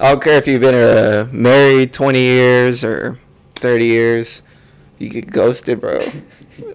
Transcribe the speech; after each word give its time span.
I 0.00 0.10
don't 0.12 0.22
care 0.22 0.34
if 0.34 0.46
you've 0.46 0.60
been 0.60 0.74
uh, 0.74 1.28
married 1.32 1.92
20 1.92 2.18
years 2.20 2.84
or 2.84 3.18
30 3.56 3.84
years, 3.84 4.42
you 4.98 5.08
get 5.08 5.30
ghosted, 5.30 5.80
bro. 5.80 6.00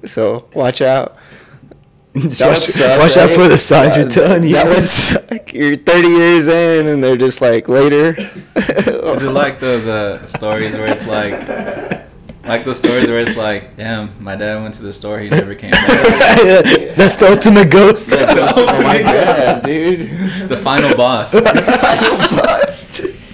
So 0.05 0.49
watch 0.53 0.81
out. 0.81 1.17
Just 2.15 2.37
That 2.39 2.45
would 2.47 2.53
watch 2.53 2.63
suck, 2.63 2.99
watch 2.99 3.17
out 3.17 3.29
for 3.31 3.47
the 3.47 3.57
signs 3.57 3.95
you're 3.95 4.07
telling 4.07 4.43
you. 4.43 4.53
That 4.53 4.67
would 4.67 4.83
suck. 4.83 5.51
You're 5.53 5.75
30 5.77 6.07
years 6.09 6.47
in, 6.47 6.87
and 6.87 7.03
they're 7.03 7.17
just 7.17 7.41
like 7.41 7.67
later. 7.67 8.15
Is 8.55 9.23
it 9.23 9.31
like 9.31 9.59
those 9.59 9.87
uh, 9.87 10.23
stories 10.27 10.75
where 10.75 10.91
it's 10.91 11.07
like, 11.07 11.31
like 12.45 12.65
those 12.65 12.77
stories 12.77 13.07
where 13.07 13.19
it's 13.19 13.35
like, 13.37 13.77
damn, 13.77 14.11
my 14.23 14.35
dad 14.35 14.61
went 14.61 14.75
to 14.75 14.83
the 14.83 14.93
store, 14.93 15.19
he 15.21 15.29
never 15.29 15.55
came 15.55 15.71
back. 15.71 15.87
That's 16.95 17.15
the 17.15 17.31
ultimate 17.31 17.71
ghost. 17.71 18.09
oh 18.11 18.83
my 18.83 19.01
god, 19.01 19.65
dude! 19.65 20.49
the 20.49 20.57
final 20.57 20.95
boss. 20.95 21.33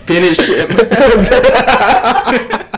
Finish 0.09 0.49
him. 0.49 0.69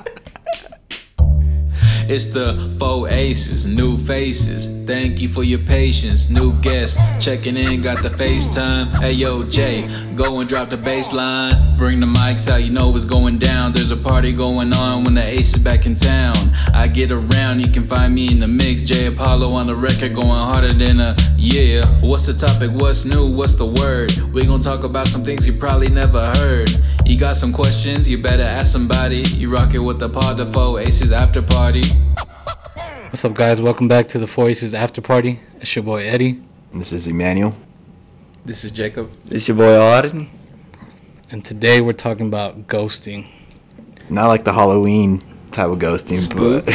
It's 2.14 2.34
the 2.34 2.76
four 2.78 3.08
aces, 3.08 3.66
new 3.66 3.98
faces. 3.98 4.86
Thank 4.86 5.22
you 5.22 5.30
for 5.30 5.46
your 5.46 5.60
patience. 5.60 6.30
New 6.30 6.52
guests 6.60 7.00
checking 7.24 7.56
in, 7.56 7.80
got 7.80 8.04
the 8.04 8.10
FaceTime. 8.10 8.90
Hey 9.00 9.14
yo, 9.14 9.46
Jay, 9.46 9.88
go 10.14 10.42
and 10.42 10.50
drop 10.50 10.70
the 10.70 10.76
baseline. 10.76 11.78
Bring 11.78 12.02
the 12.02 12.08
mics 12.08 12.50
out, 12.50 12.64
you 12.64 12.70
know 12.70 12.90
what's 12.90 13.06
going 13.06 13.38
down. 13.38 13.72
There's 13.72 13.92
a 13.92 13.96
party 13.96 14.34
going 14.34 14.74
on 14.74 15.06
when 15.06 15.14
the 15.14 15.24
ace 15.24 15.56
is 15.56 15.64
back 15.64 15.86
in 15.86 15.96
town. 15.96 16.36
I 16.74 16.90
get 16.90 17.14
around, 17.14 17.62
you 17.62 17.72
can 17.72 17.88
find 17.88 18.14
me 18.14 18.30
in 18.30 18.42
the 18.42 18.48
mix. 18.50 18.84
Jay 18.84 19.06
Apollo 19.06 19.54
on 19.54 19.68
the 19.68 19.76
record, 19.76 20.14
going 20.14 20.28
harder 20.28 20.74
than 20.74 21.00
a 21.00 21.16
yeah. 21.38 21.86
What's 22.02 22.28
the 22.28 22.34
topic? 22.34 22.72
What's 22.72 23.06
new? 23.06 23.32
What's 23.32 23.56
the 23.56 23.68
word? 23.68 24.12
we 24.34 24.46
gonna 24.46 24.62
talk 24.62 24.84
about 24.84 25.08
some 25.08 25.24
things 25.24 25.48
you 25.48 25.54
probably 25.54 25.90
never 25.90 26.26
heard. 26.36 26.70
You 27.12 27.20
got 27.20 27.36
some 27.36 27.52
questions, 27.52 28.10
you 28.10 28.18
better 28.18 28.42
ask 28.42 28.72
somebody. 28.72 29.24
You 29.36 29.52
rock 29.52 29.74
it 29.74 29.80
with 29.80 30.00
the 30.00 30.08
pod, 30.08 30.38
the 30.38 30.46
four 30.46 30.80
aces 30.80 31.12
after 31.12 31.42
party. 31.42 31.84
What's 33.10 33.26
up, 33.26 33.34
guys? 33.34 33.62
Welcome 33.62 33.90
back 33.90 34.08
to 34.08 34.18
the 34.18 34.26
Four 34.26 34.48
Aces 34.48 34.74
After 34.74 35.02
Party. 35.02 35.42
It's 35.58 35.76
your 35.76 35.84
boy 35.84 36.04
Eddie, 36.06 36.42
This 36.74 36.94
is 36.94 37.10
Emmanuel. 37.10 37.54
This 38.46 38.64
is 38.64 38.72
Jacob. 38.72 39.12
It's 39.30 39.46
your 39.46 39.58
boy 39.58 39.64
Auden. 39.74 40.30
and 41.32 41.44
today 41.44 41.82
we're 41.82 41.92
talking 41.92 42.28
about 42.28 42.68
ghosting. 42.68 43.28
Not 44.10 44.28
like 44.30 44.46
the 44.46 44.54
Halloween 44.54 45.22
type 45.52 45.70
of 45.70 45.80
ghosting, 45.80 46.16
Spook. 46.16 46.66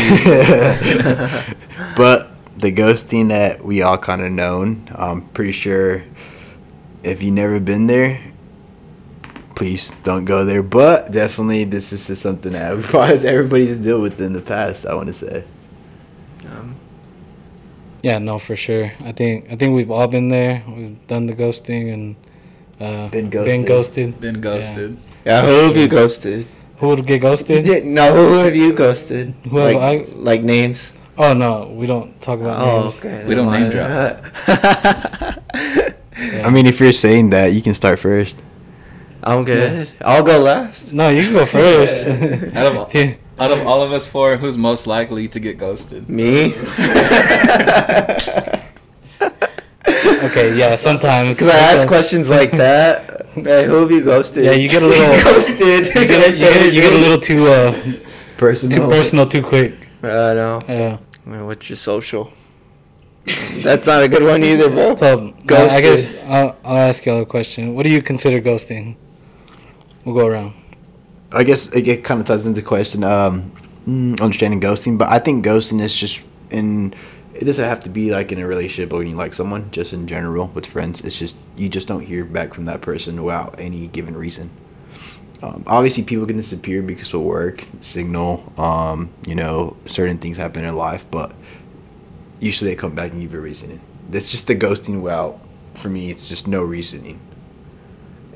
but 1.96 1.96
but 1.96 2.60
the 2.60 2.70
ghosting 2.72 3.28
that 3.30 3.64
we 3.64 3.80
all 3.80 3.96
kind 3.96 4.20
of 4.20 4.30
known. 4.32 4.86
I'm 4.94 5.22
pretty 5.28 5.52
sure 5.52 6.04
if 7.02 7.22
you 7.22 7.30
never 7.30 7.58
been 7.58 7.86
there, 7.86 8.20
please 9.56 9.92
don't 10.04 10.24
go 10.24 10.44
there. 10.44 10.62
But 10.62 11.10
definitely, 11.10 11.64
this 11.64 11.92
is 11.92 12.06
just 12.06 12.22
something 12.22 12.52
that 12.52 12.80
probably 12.84 13.26
everybody's 13.26 13.78
dealt 13.78 14.02
with 14.02 14.20
in 14.20 14.32
the 14.32 14.40
past. 14.42 14.86
I 14.86 14.94
want 14.94 15.08
to 15.08 15.12
say. 15.12 15.42
Um, 16.46 16.76
Yeah, 18.02 18.18
no, 18.18 18.38
for 18.38 18.54
sure. 18.54 18.92
I 19.04 19.10
think 19.12 19.50
I 19.50 19.56
think 19.56 19.74
we've 19.74 19.90
all 19.90 20.06
been 20.06 20.28
there. 20.28 20.62
We've 20.68 20.98
done 21.08 21.26
the 21.26 21.34
ghosting 21.34 21.92
and 21.92 22.16
uh, 22.80 23.08
Been 23.10 23.28
Been 23.30 23.64
ghosted. 23.64 23.66
ghosted. 23.66 24.20
Been 24.20 24.40
ghosted. 24.40 24.96
yeah, 25.24 25.42
who 25.42 25.66
have 25.66 25.76
you 25.76 25.88
ghosted? 25.88 26.46
Who 26.78 26.88
would 26.88 27.04
get 27.06 27.22
ghosted? 27.22 27.66
No, 27.86 28.12
who 28.14 28.38
have 28.44 28.54
you 28.54 28.72
ghosted? 28.74 29.34
Who 29.50 29.56
have 29.58 29.74
like, 29.74 30.06
I- 30.06 30.12
like 30.14 30.42
names? 30.42 30.92
Oh 31.18 31.32
no, 31.32 31.72
we 31.72 31.86
don't 31.88 32.12
talk 32.20 32.38
about 32.40 32.60
Oh, 32.60 32.82
names. 32.82 32.98
okay. 33.00 33.24
We 33.24 33.34
don't 33.34 33.50
name 33.50 33.70
drop. 33.72 33.88
Yeah. 33.88 34.20
I 36.46 36.50
mean, 36.50 36.66
if 36.66 36.78
you're 36.80 36.92
saying 36.92 37.30
that, 37.30 37.52
you 37.54 37.62
can 37.62 37.74
start 37.74 37.98
first. 37.98 38.36
I'm 39.26 39.44
good. 39.44 39.90
I'll 40.02 40.22
go 40.22 40.38
last. 40.40 40.92
No, 40.92 41.08
you 41.08 41.22
can 41.24 41.32
go 41.32 41.46
first. 41.58 42.06
Out 42.06 42.66
of, 42.66 42.94
Yeah. 42.94 43.14
out 43.38 43.50
of 43.52 43.66
all 43.66 43.82
of 43.82 43.90
us 43.92 44.06
four, 44.06 44.36
who's 44.36 44.56
most 44.56 44.86
likely 44.86 45.26
to 45.28 45.40
get 45.40 45.58
ghosted? 45.58 46.08
Me? 46.08 46.54
okay, 50.24 50.56
yeah. 50.56 50.76
Sometimes 50.88 51.38
Because 51.38 51.52
I 51.54 51.58
ask 51.58 51.86
questions 51.88 52.30
like 52.30 52.50
that. 52.52 53.26
Hey, 53.34 53.66
who 53.66 53.80
have 53.82 53.90
you 53.90 54.02
ghosted? 54.04 54.44
Yeah, 54.44 54.52
you 54.52 54.68
get 54.68 54.82
a 54.82 54.86
little- 54.86 55.12
ghosted. 55.22 55.86
You 55.86 56.06
get, 56.06 56.10
a, 56.10 56.32
you, 56.32 56.38
get 56.38 56.72
you 56.74 56.80
get 56.80 56.92
a 56.92 56.98
little 56.98 57.18
too 57.18 57.46
uh, 57.46 57.72
Personal. 58.36 58.76
too 58.76 58.88
personal 58.88 59.26
too 59.26 59.42
quick. 59.42 59.74
I 60.02 60.34
know. 60.34 60.62
Yeah. 60.68 60.98
Well, 61.26 61.46
What's 61.46 61.68
your 61.68 61.76
social? 61.76 62.30
That's 63.64 63.86
not 63.88 64.04
a 64.04 64.08
good 64.08 64.22
one 64.22 64.44
either, 64.44 64.70
bro. 64.70 64.94
So 64.94 65.18
uh, 65.18 65.68
I 65.72 65.80
guess 65.80 66.14
I'll, 66.26 66.56
I'll 66.64 66.76
ask 66.76 67.04
y'all 67.04 67.22
a 67.22 67.26
question. 67.26 67.74
What 67.74 67.82
do 67.84 67.90
you 67.90 68.00
consider 68.00 68.40
ghosting? 68.40 68.94
We'll 70.06 70.14
go 70.14 70.28
around. 70.28 70.54
I 71.32 71.42
guess 71.42 71.66
it, 71.74 71.86
it 71.88 72.04
kind 72.04 72.20
of 72.20 72.28
ties 72.28 72.46
into 72.46 72.60
the 72.60 72.66
question, 72.66 73.02
um, 73.02 73.50
mm, 73.88 74.20
understanding 74.20 74.60
ghosting. 74.60 74.96
But 74.96 75.08
I 75.08 75.18
think 75.18 75.44
ghosting 75.44 75.82
is 75.82 75.98
just 75.98 76.24
in. 76.50 76.94
It 77.34 77.44
doesn't 77.44 77.64
have 77.64 77.80
to 77.80 77.90
be 77.90 78.12
like 78.12 78.30
in 78.30 78.40
a 78.40 78.46
relationship 78.46 78.92
or 78.92 78.98
when 78.98 79.08
you 79.08 79.16
like 79.16 79.34
someone. 79.34 79.68
Just 79.72 79.92
in 79.92 80.06
general 80.06 80.46
with 80.54 80.64
friends, 80.64 81.00
it's 81.00 81.18
just 81.18 81.36
you 81.56 81.68
just 81.68 81.88
don't 81.88 82.02
hear 82.02 82.24
back 82.24 82.54
from 82.54 82.66
that 82.66 82.82
person 82.82 83.20
without 83.24 83.58
any 83.58 83.88
given 83.88 84.16
reason. 84.16 84.48
Um, 85.42 85.64
obviously, 85.66 86.04
people 86.04 86.24
can 86.24 86.36
disappear 86.36 86.82
because 86.82 87.12
of 87.12 87.22
work, 87.22 87.64
signal, 87.80 88.52
um, 88.56 89.10
you 89.26 89.34
know, 89.34 89.76
certain 89.86 90.18
things 90.18 90.36
happen 90.36 90.64
in 90.64 90.76
life, 90.76 91.04
but 91.10 91.34
usually 92.38 92.70
they 92.70 92.76
come 92.76 92.94
back 92.94 93.10
and 93.10 93.20
give 93.20 93.32
you 93.32 93.40
a 93.40 93.42
reasoning. 93.42 93.80
That's 94.08 94.30
just 94.30 94.46
the 94.46 94.54
ghosting. 94.54 95.02
Well, 95.02 95.40
for 95.74 95.88
me, 95.90 96.10
it's 96.10 96.28
just 96.28 96.46
no 96.46 96.62
reasoning. 96.62 97.20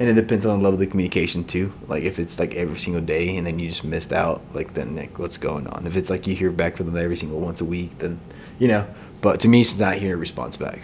And 0.01 0.09
it 0.09 0.15
depends 0.15 0.47
on 0.47 0.59
the 0.59 0.65
level 0.65 0.83
of 0.83 0.89
communication 0.89 1.45
too. 1.45 1.75
Like 1.87 2.05
if 2.05 2.19
it's 2.19 2.39
like 2.41 2.55
every 2.55 2.79
single 2.79 3.03
day 3.03 3.37
and 3.37 3.47
then 3.47 3.59
you 3.59 3.69
just 3.69 3.85
missed 3.85 4.15
out, 4.15 4.41
like 4.55 4.73
then 4.73 4.97
like 4.97 5.19
what's 5.19 5.37
going 5.37 5.67
on? 5.67 5.87
If 5.87 5.95
it's 5.95 6.09
like 6.09 6.27
you 6.27 6.35
hear 6.35 6.51
back 6.51 6.79
from 6.79 6.87
them 6.87 6.97
every 6.97 7.19
single 7.19 7.39
once 7.39 7.61
a 7.61 7.67
week, 7.67 7.99
then 7.99 8.19
you 8.59 8.67
know. 8.67 8.87
But 9.21 9.41
to 9.41 9.49
me, 9.49 9.61
it's 9.61 9.79
not 9.79 9.97
hearing 9.97 10.15
a 10.15 10.17
response 10.17 10.57
back. 10.57 10.81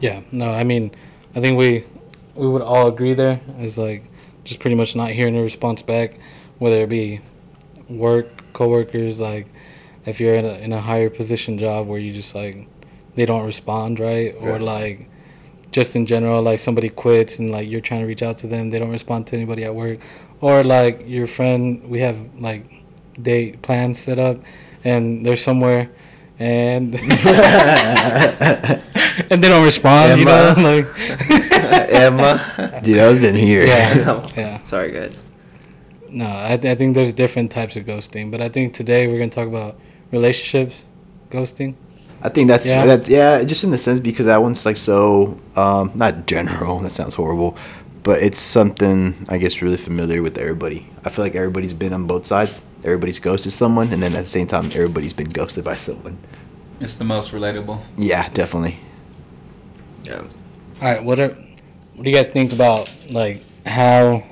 Yeah. 0.00 0.22
No, 0.32 0.50
I 0.50 0.64
mean, 0.64 0.90
I 1.36 1.40
think 1.40 1.56
we 1.56 1.84
we 2.34 2.48
would 2.48 2.62
all 2.62 2.88
agree 2.88 3.14
there. 3.14 3.40
Is 3.58 3.78
like 3.78 4.10
just 4.42 4.58
pretty 4.58 4.74
much 4.74 4.96
not 4.96 5.10
hearing 5.10 5.36
a 5.36 5.42
response 5.42 5.82
back, 5.82 6.18
whether 6.58 6.82
it 6.82 6.88
be 6.88 7.20
work, 7.88 8.26
coworkers, 8.54 9.20
like 9.20 9.46
if 10.04 10.20
you're 10.20 10.34
in 10.34 10.44
a 10.44 10.54
in 10.54 10.72
a 10.72 10.80
higher 10.80 11.10
position 11.10 11.58
job 11.58 11.86
where 11.86 12.00
you 12.00 12.12
just 12.12 12.34
like 12.34 12.66
they 13.14 13.24
don't 13.24 13.46
respond 13.46 14.00
right, 14.00 14.34
or 14.40 14.58
like 14.58 15.07
just 15.70 15.96
in 15.96 16.06
general, 16.06 16.42
like 16.42 16.58
somebody 16.58 16.88
quits 16.88 17.38
and 17.38 17.50
like 17.50 17.68
you're 17.68 17.80
trying 17.80 18.00
to 18.00 18.06
reach 18.06 18.22
out 18.22 18.38
to 18.38 18.46
them, 18.46 18.70
they 18.70 18.78
don't 18.78 18.90
respond 18.90 19.26
to 19.28 19.36
anybody 19.36 19.64
at 19.64 19.74
work, 19.74 19.98
or 20.40 20.64
like 20.64 21.02
your 21.06 21.26
friend, 21.26 21.82
we 21.88 22.00
have 22.00 22.18
like 22.40 22.84
date 23.22 23.60
plans 23.62 23.98
set 23.98 24.18
up, 24.18 24.38
and 24.84 25.24
they're 25.24 25.36
somewhere, 25.36 25.90
and 26.38 26.94
and 26.94 27.02
they 29.42 29.48
don't 29.48 29.64
respond, 29.64 30.18
you 30.18 30.24
know, 30.24 30.54
Emma. 30.56 30.76
like 30.76 30.86
Emma. 31.90 32.80
Dude, 32.82 32.98
I've 32.98 33.20
been 33.20 33.34
here. 33.34 33.66
yeah, 33.66 34.28
yeah. 34.36 34.62
Sorry, 34.62 34.92
guys. 34.92 35.24
No, 36.10 36.24
I, 36.26 36.52
I 36.54 36.74
think 36.74 36.94
there's 36.94 37.12
different 37.12 37.50
types 37.50 37.76
of 37.76 37.84
ghosting, 37.84 38.30
but 38.30 38.40
I 38.40 38.48
think 38.48 38.72
today 38.72 39.06
we're 39.06 39.18
gonna 39.18 39.30
talk 39.30 39.48
about 39.48 39.78
relationships, 40.10 40.86
ghosting. 41.30 41.74
I 42.22 42.28
think 42.28 42.48
that's 42.48 42.68
Yeah. 42.68 42.84
yeah. 42.84 42.96
that 42.96 43.08
yeah, 43.08 43.44
just 43.44 43.64
in 43.64 43.70
the 43.70 43.78
sense 43.78 44.00
because 44.00 44.26
that 44.26 44.42
one's 44.42 44.64
like 44.66 44.76
so 44.76 45.38
um 45.56 45.92
not 45.94 46.26
general, 46.26 46.80
that 46.80 46.90
sounds 46.92 47.14
horrible, 47.14 47.56
but 48.02 48.22
it's 48.22 48.40
something 48.40 49.14
I 49.28 49.38
guess 49.38 49.62
really 49.62 49.76
familiar 49.76 50.22
with 50.22 50.36
everybody. 50.38 50.86
I 51.04 51.10
feel 51.10 51.24
like 51.24 51.34
everybody's 51.36 51.74
been 51.74 51.92
on 51.92 52.06
both 52.06 52.26
sides. 52.26 52.64
Everybody's 52.84 53.18
ghosted 53.18 53.52
someone 53.52 53.92
and 53.92 54.02
then 54.02 54.14
at 54.14 54.24
the 54.24 54.30
same 54.30 54.46
time 54.46 54.66
everybody's 54.66 55.12
been 55.12 55.30
ghosted 55.30 55.64
by 55.64 55.76
someone. 55.76 56.18
It's 56.80 56.96
the 56.96 57.04
most 57.04 57.32
relatable. 57.32 57.80
Yeah, 57.96 58.28
definitely. 58.30 58.78
Yeah. 60.04 60.22
All 60.80 60.88
right, 60.92 61.02
what 61.02 61.18
are 61.18 61.28
what 61.94 62.04
do 62.04 62.10
you 62.10 62.16
guys 62.16 62.28
think 62.28 62.52
about 62.52 62.94
like 63.10 63.42
how 63.66 64.22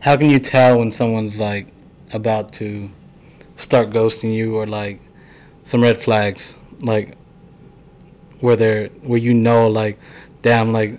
how 0.00 0.16
can 0.16 0.30
you 0.30 0.38
tell 0.38 0.78
when 0.78 0.92
someone's 0.92 1.38
like 1.38 1.68
about 2.12 2.52
to 2.54 2.90
start 3.56 3.90
ghosting 3.90 4.34
you 4.34 4.56
or 4.56 4.66
like 4.66 5.00
some 5.62 5.82
red 5.82 5.98
flags 5.98 6.54
like 6.82 7.16
where 8.40 8.56
they're 8.56 8.88
where 9.02 9.18
you 9.18 9.34
know 9.34 9.68
like 9.68 9.98
damn 10.42 10.72
like 10.72 10.98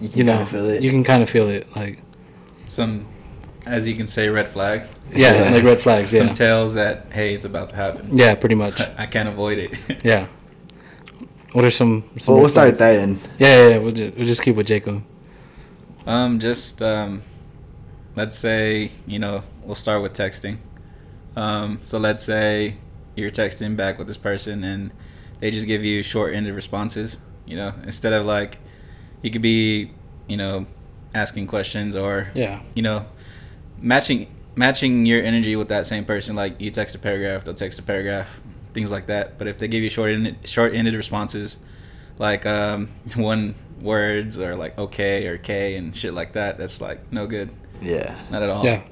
you, 0.00 0.24
know 0.24 0.44
feel 0.44 0.66
it. 0.70 0.82
you 0.82 0.90
can 0.90 1.04
kind 1.04 1.22
of 1.22 1.28
feel 1.28 1.48
it 1.48 1.66
like 1.76 2.02
Some, 2.68 3.06
as 3.66 3.86
you 3.86 3.94
can 3.94 4.06
say, 4.06 4.28
red 4.28 4.48
flags. 4.48 4.90
yeah, 5.12 5.34
Yeah. 5.44 5.50
like 5.50 5.64
red 5.64 5.80
flags 5.80 6.10
Some 6.16 6.28
yeah 6.28 6.32
tells 6.32 6.74
that 6.74 7.06
hey, 7.12 7.34
it's 7.34 7.44
about 7.44 7.68
to 7.70 7.76
happen. 7.76 8.16
yeah 8.16 8.34
pretty 8.34 8.54
much 8.54 8.80
I 8.98 9.06
can't 9.06 9.28
avoid 9.28 9.58
it. 9.58 10.04
yeah 10.04 10.26
what 11.52 11.64
are 11.64 11.70
some 11.70 12.04
some 12.18 12.34
Well, 12.34 12.42
we'll 12.42 12.48
start 12.50 12.68
at 12.68 12.78
that 12.78 12.96
end. 13.00 13.18
yeah 13.38 13.48
yeah, 13.48 13.68
yeah 13.70 13.78
we'll, 13.78 13.90
just, 13.92 14.16
we'll 14.16 14.26
just 14.26 14.42
keep 14.42 14.56
with 14.56 14.66
Jacob 14.68 15.02
Um, 16.06 16.38
just 16.38 16.80
um, 16.80 17.22
let's 18.16 18.38
say 18.38 18.90
you 19.06 19.18
know 19.18 19.42
we'll 19.64 19.74
start 19.74 20.00
with 20.02 20.12
texting. 20.14 20.58
Um, 21.36 21.78
so 21.82 21.98
let's 21.98 22.22
say 22.24 22.76
you're 23.20 23.30
texting 23.30 23.76
back 23.76 23.98
with 23.98 24.06
this 24.06 24.16
person 24.16 24.64
and 24.64 24.90
they 25.40 25.50
just 25.50 25.66
give 25.66 25.84
you 25.84 26.02
short-ended 26.02 26.54
responses. 26.54 27.18
You 27.46 27.56
know, 27.56 27.72
instead 27.84 28.12
of 28.12 28.26
like, 28.26 28.58
you 29.22 29.30
could 29.30 29.42
be, 29.42 29.92
you 30.28 30.36
know, 30.36 30.66
asking 31.14 31.46
questions 31.48 31.96
or 31.96 32.28
Yeah. 32.34 32.60
you 32.74 32.82
know 32.82 33.04
matching 33.80 34.28
matching 34.56 35.06
your 35.06 35.22
energy 35.22 35.56
with 35.56 35.68
that 35.68 35.86
same 35.86 36.04
person. 36.04 36.36
Like 36.36 36.60
you 36.60 36.70
text 36.70 36.94
a 36.94 36.98
paragraph, 36.98 37.44
they'll 37.44 37.54
text 37.54 37.78
a 37.78 37.82
paragraph, 37.82 38.40
things 38.74 38.90
like 38.92 39.06
that. 39.06 39.38
But 39.38 39.46
if 39.48 39.58
they 39.58 39.68
give 39.68 39.82
you 39.82 39.88
short 39.88 40.12
short 40.44 40.74
ended 40.74 40.94
responses, 40.94 41.56
like 42.18 42.46
um, 42.46 42.88
one 43.16 43.54
words 43.80 44.38
or 44.38 44.54
like 44.56 44.76
okay 44.78 45.26
or 45.26 45.38
k 45.38 45.74
and 45.76 45.96
shit 45.96 46.12
like 46.14 46.32
that, 46.34 46.58
that's 46.58 46.80
like 46.80 47.10
no 47.12 47.26
good. 47.26 47.50
Yeah. 47.80 48.14
Not 48.30 48.42
at 48.42 48.50
all. 48.50 48.64
Yeah. 48.64 48.82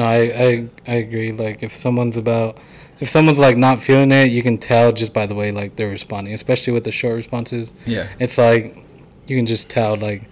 No, 0.00 0.06
I, 0.06 0.16
I 0.16 0.68
I 0.88 0.94
agree. 0.94 1.30
Like 1.30 1.62
if 1.62 1.76
someone's 1.76 2.16
about 2.16 2.56
if 3.00 3.08
someone's 3.10 3.38
like 3.38 3.58
not 3.58 3.78
feeling 3.80 4.10
it, 4.12 4.30
you 4.30 4.42
can 4.42 4.56
tell 4.56 4.92
just 4.92 5.12
by 5.12 5.26
the 5.26 5.34
way 5.34 5.52
like 5.52 5.76
they're 5.76 5.90
responding, 5.90 6.32
especially 6.32 6.72
with 6.72 6.84
the 6.84 6.90
short 6.90 7.16
responses. 7.16 7.74
Yeah. 7.84 8.08
It's 8.18 8.38
like 8.38 8.82
you 9.26 9.36
can 9.36 9.44
just 9.44 9.68
tell 9.68 9.96
like 9.96 10.22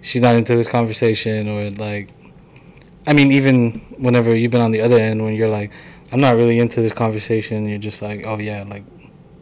she's 0.00 0.22
not 0.22 0.36
into 0.36 0.54
this 0.54 0.68
conversation 0.68 1.48
or 1.48 1.70
like 1.70 2.10
I 3.08 3.14
mean 3.14 3.32
even 3.32 3.80
whenever 3.98 4.32
you've 4.32 4.52
been 4.52 4.60
on 4.60 4.70
the 4.70 4.80
other 4.80 4.96
end 4.96 5.20
when 5.24 5.34
you're 5.34 5.48
like 5.48 5.72
I'm 6.12 6.20
not 6.20 6.36
really 6.36 6.60
into 6.60 6.80
this 6.80 6.92
conversation, 6.92 7.68
you're 7.68 7.80
just 7.80 8.00
like, 8.00 8.24
"Oh 8.28 8.38
yeah, 8.38 8.62
like 8.62 8.84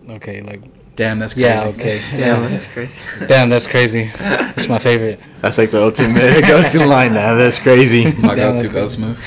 okay, 0.09 0.41
like 0.41 0.63
Damn, 0.97 1.19
that's 1.19 1.35
crazy. 1.35 1.49
yeah, 1.49 1.65
okay. 1.67 1.99
Damn, 2.15 2.43
Damn, 2.43 2.51
that's 2.53 2.67
crazy. 2.67 3.01
damn, 3.27 3.49
that's 3.49 3.67
crazy. 3.67 4.11
It's 4.57 4.69
my 4.69 4.79
favorite. 4.79 5.19
That's 5.43 5.59
like 5.59 5.71
the 5.73 5.83
ultimate 5.83 6.21
ghosting 6.45 6.87
line 6.87 7.13
now. 7.15 7.35
That's 7.35 7.59
crazy. 7.59 8.13
My 8.13 8.35
Damn, 8.35 8.55
go-to 8.55 8.69
ghost 8.69 8.99
move. 9.01 9.21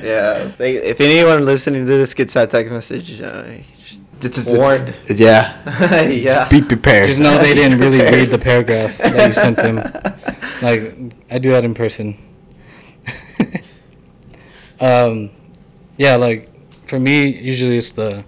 Yeah. 0.00 0.52
If, 0.60 1.00
anyone 1.00 1.44
listening 1.44 1.84
to 1.86 1.88
this 1.88 2.14
gets 2.14 2.34
that 2.34 2.50
text 2.50 2.72
message, 2.72 3.20
uh, 3.20 3.42
just 3.82 4.02
It's, 4.22 4.38
it's, 4.38 4.56
Warned. 4.56 4.88
it's- 4.90 5.18
yeah. 5.18 6.08
yeah. 6.08 6.48
Be 6.48 6.62
prepared. 6.62 7.08
Just 7.08 7.18
know 7.18 7.36
they 7.38 7.54
didn't 7.54 7.80
really 7.80 7.98
read 7.98 8.30
the 8.30 8.38
paragraph 8.38 8.96
that 8.98 9.26
you 9.28 9.34
sent 9.34 9.56
them. 9.56 9.76
Like 10.62 11.12
I 11.32 11.38
do 11.38 11.50
that 11.50 11.64
in 11.64 11.74
person. 11.74 12.16
um, 14.80 15.30
yeah, 15.96 16.14
like 16.16 16.48
for 16.86 16.98
me, 17.00 17.28
usually 17.40 17.76
it's 17.76 17.90
the 17.90 18.24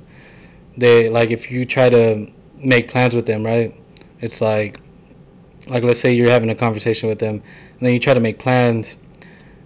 they 0.76 1.08
like 1.08 1.30
if 1.30 1.50
you 1.50 1.64
try 1.64 1.90
to 1.90 2.26
make 2.56 2.88
plans 2.88 3.14
with 3.14 3.26
them, 3.26 3.44
right? 3.44 3.74
It's 4.20 4.40
like 4.40 4.80
like 5.68 5.82
let's 5.82 6.00
say 6.00 6.12
you're 6.12 6.30
having 6.30 6.50
a 6.50 6.54
conversation 6.54 7.08
with 7.08 7.18
them, 7.18 7.36
and 7.36 7.80
then 7.80 7.92
you 7.92 7.98
try 7.98 8.14
to 8.14 8.20
make 8.20 8.38
plans, 8.38 8.96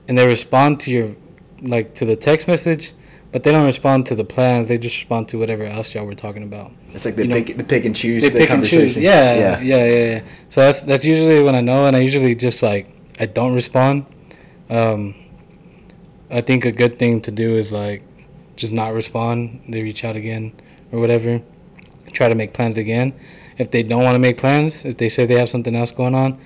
and 0.09 0.19
they 0.19 0.27
respond 0.27 0.81
to 0.81 0.91
your 0.91 1.17
like 1.63 1.95
to 1.95 2.05
the 2.05 2.17
text 2.17 2.49
message, 2.49 2.93
but 3.33 3.43
they 3.43 3.53
don't 3.53 3.67
respond 3.67 4.07
to 4.07 4.15
the 4.15 4.25
plans. 4.25 4.69
They 4.69 4.79
just 4.79 4.97
respond 4.97 5.29
to 5.29 5.39
whatever 5.39 5.65
else 5.65 5.95
y'all 5.95 6.07
were 6.07 6.15
talking 6.15 6.43
about 6.43 6.73
It's 6.93 7.05
like 7.05 7.17
they 7.17 7.23
you 7.23 7.29
know, 7.29 7.35
pick, 7.43 7.57
they 7.57 7.63
pick 7.65 7.85
and 7.85 7.97
choose 7.97 8.23
they 8.23 8.29
the 8.29 8.39
pick 8.39 8.51
and 8.51 8.63
choose. 8.65 8.95
conversation. 8.95 9.03
Yeah, 9.03 9.59
yeah, 9.61 9.61
yeah, 9.61 9.87
yeah, 9.87 10.23
So 10.51 10.61
that's 10.61 10.83
that's 10.83 11.05
usually 11.05 11.43
when 11.43 11.55
I 11.55 11.61
know, 11.61 11.87
and 11.87 11.97
I 11.97 12.01
usually 12.01 12.35
just 12.35 12.63
like 12.63 12.95
I 13.19 13.27
don't 13.27 13.55
respond. 13.55 14.07
Um, 14.71 15.15
I 16.31 16.41
think 16.41 16.65
a 16.65 16.73
good 16.73 16.99
thing 16.99 17.21
to 17.23 17.31
do 17.31 17.57
is 17.57 17.73
like 17.73 18.03
just 18.57 18.73
not 18.73 18.95
respond. 18.95 19.63
They 19.69 19.83
reach 19.83 20.05
out 20.05 20.17
again 20.17 20.55
or 20.95 21.01
whatever. 21.01 21.43
Try 22.13 22.29
to 22.29 22.35
make 22.35 22.53
plans 22.53 22.79
again. 22.79 23.13
If 23.59 23.71
they 23.71 23.83
don't 23.83 24.03
want 24.03 24.15
to 24.15 24.19
make 24.19 24.39
plans, 24.39 24.85
if 24.85 24.97
they 24.97 25.09
say 25.09 25.27
they 25.27 25.39
have 25.39 25.49
something 25.49 25.75
else 25.75 25.91
going 25.91 26.15
on, 26.15 26.39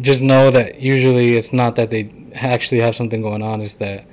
just 0.00 0.22
know 0.22 0.50
that 0.50 0.80
usually 0.80 1.36
it's 1.36 1.52
not 1.52 1.76
that 1.76 1.90
they 1.90 2.10
actually 2.34 2.80
have 2.80 2.94
something 2.94 3.22
going 3.22 3.42
on. 3.42 3.60
It's 3.60 3.74
that 3.76 4.06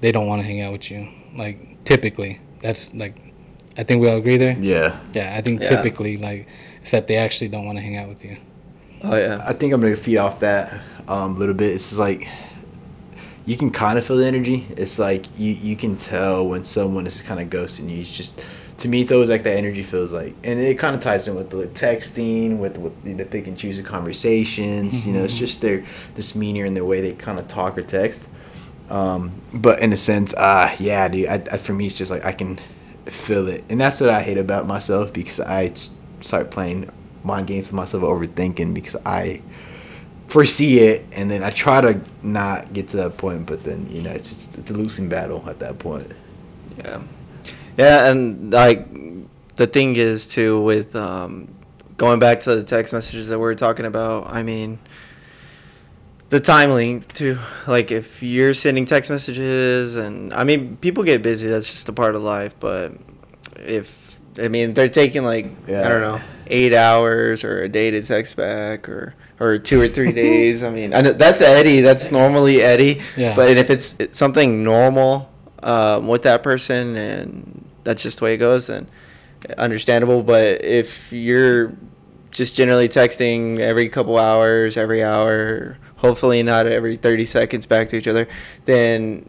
they 0.00 0.12
don't 0.12 0.26
want 0.26 0.42
to 0.42 0.46
hang 0.46 0.60
out 0.60 0.72
with 0.72 0.90
you. 0.90 1.08
Like 1.36 1.82
typically, 1.84 2.40
that's 2.60 2.92
like 2.94 3.16
I 3.78 3.84
think 3.84 4.02
we 4.02 4.08
all 4.10 4.16
agree 4.16 4.36
there. 4.36 4.56
Yeah. 4.58 4.98
Yeah, 5.12 5.34
I 5.36 5.40
think 5.40 5.60
Yeah. 5.62 5.68
typically 5.68 6.16
like 6.18 6.46
it's 6.82 6.90
that 6.90 7.06
they 7.06 7.16
actually 7.16 7.48
don't 7.48 7.64
want 7.66 7.78
to 7.78 7.82
hang 7.82 7.96
out 7.96 8.08
with 8.08 8.24
you. 8.24 8.36
Oh 9.04 9.16
yeah. 9.16 9.42
I 9.46 9.52
think 9.52 9.72
I'm 9.72 9.80
gonna 9.80 9.96
feed 9.96 10.18
off 10.18 10.40
that 10.40 10.72
um, 11.08 11.36
a 11.36 11.38
little 11.38 11.54
bit. 11.54 11.74
It's 11.74 11.88
just 11.90 12.00
like 12.00 12.28
you 13.44 13.56
can 13.56 13.70
kind 13.70 13.98
of 13.98 14.04
feel 14.06 14.16
the 14.16 14.26
energy. 14.26 14.66
It's 14.76 14.98
like 14.98 15.26
you 15.38 15.52
you 15.52 15.76
can 15.76 15.96
tell 15.96 16.46
when 16.48 16.64
someone 16.64 17.06
is 17.06 17.22
kind 17.22 17.40
of 17.40 17.48
ghosting 17.50 17.90
you. 17.90 18.00
It's 18.00 18.16
just 18.16 18.42
to 18.82 18.88
me, 18.88 19.00
it's 19.00 19.12
always 19.12 19.30
like 19.30 19.44
that 19.44 19.56
energy 19.56 19.84
feels 19.84 20.12
like, 20.12 20.34
and 20.42 20.58
it 20.58 20.76
kind 20.76 20.96
of 20.96 21.00
ties 21.00 21.28
in 21.28 21.36
with 21.36 21.50
the 21.50 21.68
texting, 21.68 22.58
with 22.58 22.78
with 22.78 23.00
the, 23.04 23.14
the 23.14 23.24
pick 23.24 23.46
and 23.46 23.56
choose 23.56 23.78
of 23.78 23.84
conversations. 23.84 25.06
You 25.06 25.12
know, 25.12 25.22
it's 25.22 25.38
just 25.38 25.60
their 25.60 25.84
this 26.14 26.32
demeanor 26.32 26.64
and 26.64 26.76
the 26.76 26.84
way 26.84 27.00
they 27.00 27.12
kind 27.12 27.38
of 27.38 27.46
talk 27.46 27.78
or 27.78 27.82
text. 27.82 28.20
Um, 28.90 29.40
but 29.54 29.78
in 29.78 29.92
a 29.92 29.96
sense, 29.96 30.34
uh, 30.34 30.74
yeah, 30.80 31.06
dude. 31.06 31.28
I, 31.28 31.34
I, 31.34 31.58
for 31.58 31.72
me, 31.72 31.86
it's 31.86 31.94
just 31.94 32.10
like 32.10 32.24
I 32.24 32.32
can 32.32 32.58
feel 33.06 33.46
it, 33.46 33.62
and 33.70 33.80
that's 33.80 34.00
what 34.00 34.10
I 34.10 34.20
hate 34.20 34.38
about 34.38 34.66
myself 34.66 35.12
because 35.12 35.38
I 35.38 35.72
start 36.20 36.50
playing 36.50 36.90
mind 37.22 37.46
games 37.46 37.66
with 37.66 37.74
myself, 37.74 38.02
overthinking 38.02 38.74
because 38.74 38.96
I 39.06 39.42
foresee 40.26 40.80
it, 40.80 41.06
and 41.12 41.30
then 41.30 41.44
I 41.44 41.50
try 41.50 41.80
to 41.80 42.00
not 42.24 42.72
get 42.72 42.88
to 42.88 42.96
that 42.96 43.16
point, 43.16 43.46
but 43.46 43.62
then 43.62 43.86
you 43.88 44.02
know 44.02 44.10
it's 44.10 44.28
just 44.28 44.58
it's 44.58 44.72
a 44.72 44.74
losing 44.74 45.08
battle 45.08 45.48
at 45.48 45.60
that 45.60 45.78
point. 45.78 46.10
Yeah. 46.78 47.00
Yeah, 47.76 48.10
and 48.10 48.52
like 48.52 48.86
the 49.56 49.66
thing 49.66 49.96
is 49.96 50.28
too 50.28 50.62
with 50.62 50.94
um, 50.96 51.52
going 51.96 52.18
back 52.18 52.40
to 52.40 52.54
the 52.54 52.64
text 52.64 52.92
messages 52.92 53.28
that 53.28 53.38
we 53.38 53.46
are 53.46 53.54
talking 53.54 53.86
about. 53.86 54.32
I 54.32 54.42
mean, 54.42 54.78
the 56.28 56.40
time 56.40 56.70
length 56.70 57.12
too. 57.12 57.38
Like 57.66 57.90
if 57.90 58.22
you're 58.22 58.54
sending 58.54 58.84
text 58.84 59.10
messages, 59.10 59.96
and 59.96 60.32
I 60.34 60.44
mean, 60.44 60.76
people 60.78 61.04
get 61.04 61.22
busy. 61.22 61.48
That's 61.48 61.68
just 61.68 61.88
a 61.88 61.92
part 61.92 62.14
of 62.14 62.22
life. 62.22 62.54
But 62.60 62.92
if 63.56 64.18
I 64.38 64.48
mean, 64.48 64.74
they're 64.74 64.88
taking 64.88 65.24
like 65.24 65.46
I 65.68 65.88
don't 65.88 66.00
know 66.00 66.20
eight 66.48 66.74
hours 66.74 67.44
or 67.44 67.62
a 67.62 67.68
day 67.68 67.90
to 67.90 68.02
text 68.02 68.36
back 68.36 68.88
or 68.88 69.14
or 69.40 69.58
two 69.58 69.80
or 69.80 69.88
three 69.88 70.12
days. 70.12 70.62
I 70.62 70.70
mean, 70.70 70.94
I 70.94 71.00
know, 71.00 71.12
that's 71.12 71.42
Eddie. 71.42 71.80
That's 71.80 72.12
normally 72.12 72.62
Eddie. 72.62 73.00
Yeah. 73.16 73.34
But 73.34 73.56
if 73.56 73.70
it's, 73.70 73.98
it's 73.98 74.16
something 74.16 74.62
normal 74.62 75.28
um, 75.62 76.06
with 76.06 76.22
that 76.22 76.42
person 76.44 76.96
and 76.96 77.61
that's 77.84 78.02
just 78.02 78.18
the 78.18 78.24
way 78.24 78.34
it 78.34 78.38
goes, 78.38 78.66
then 78.66 78.88
understandable. 79.58 80.22
But 80.22 80.64
if 80.64 81.12
you're 81.12 81.72
just 82.30 82.56
generally 82.56 82.88
texting 82.88 83.58
every 83.58 83.88
couple 83.88 84.18
hours, 84.18 84.76
every 84.76 85.02
hour, 85.02 85.76
hopefully 85.96 86.42
not 86.42 86.66
every 86.66 86.96
30 86.96 87.24
seconds 87.24 87.66
back 87.66 87.88
to 87.88 87.96
each 87.96 88.08
other, 88.08 88.28
then 88.64 89.28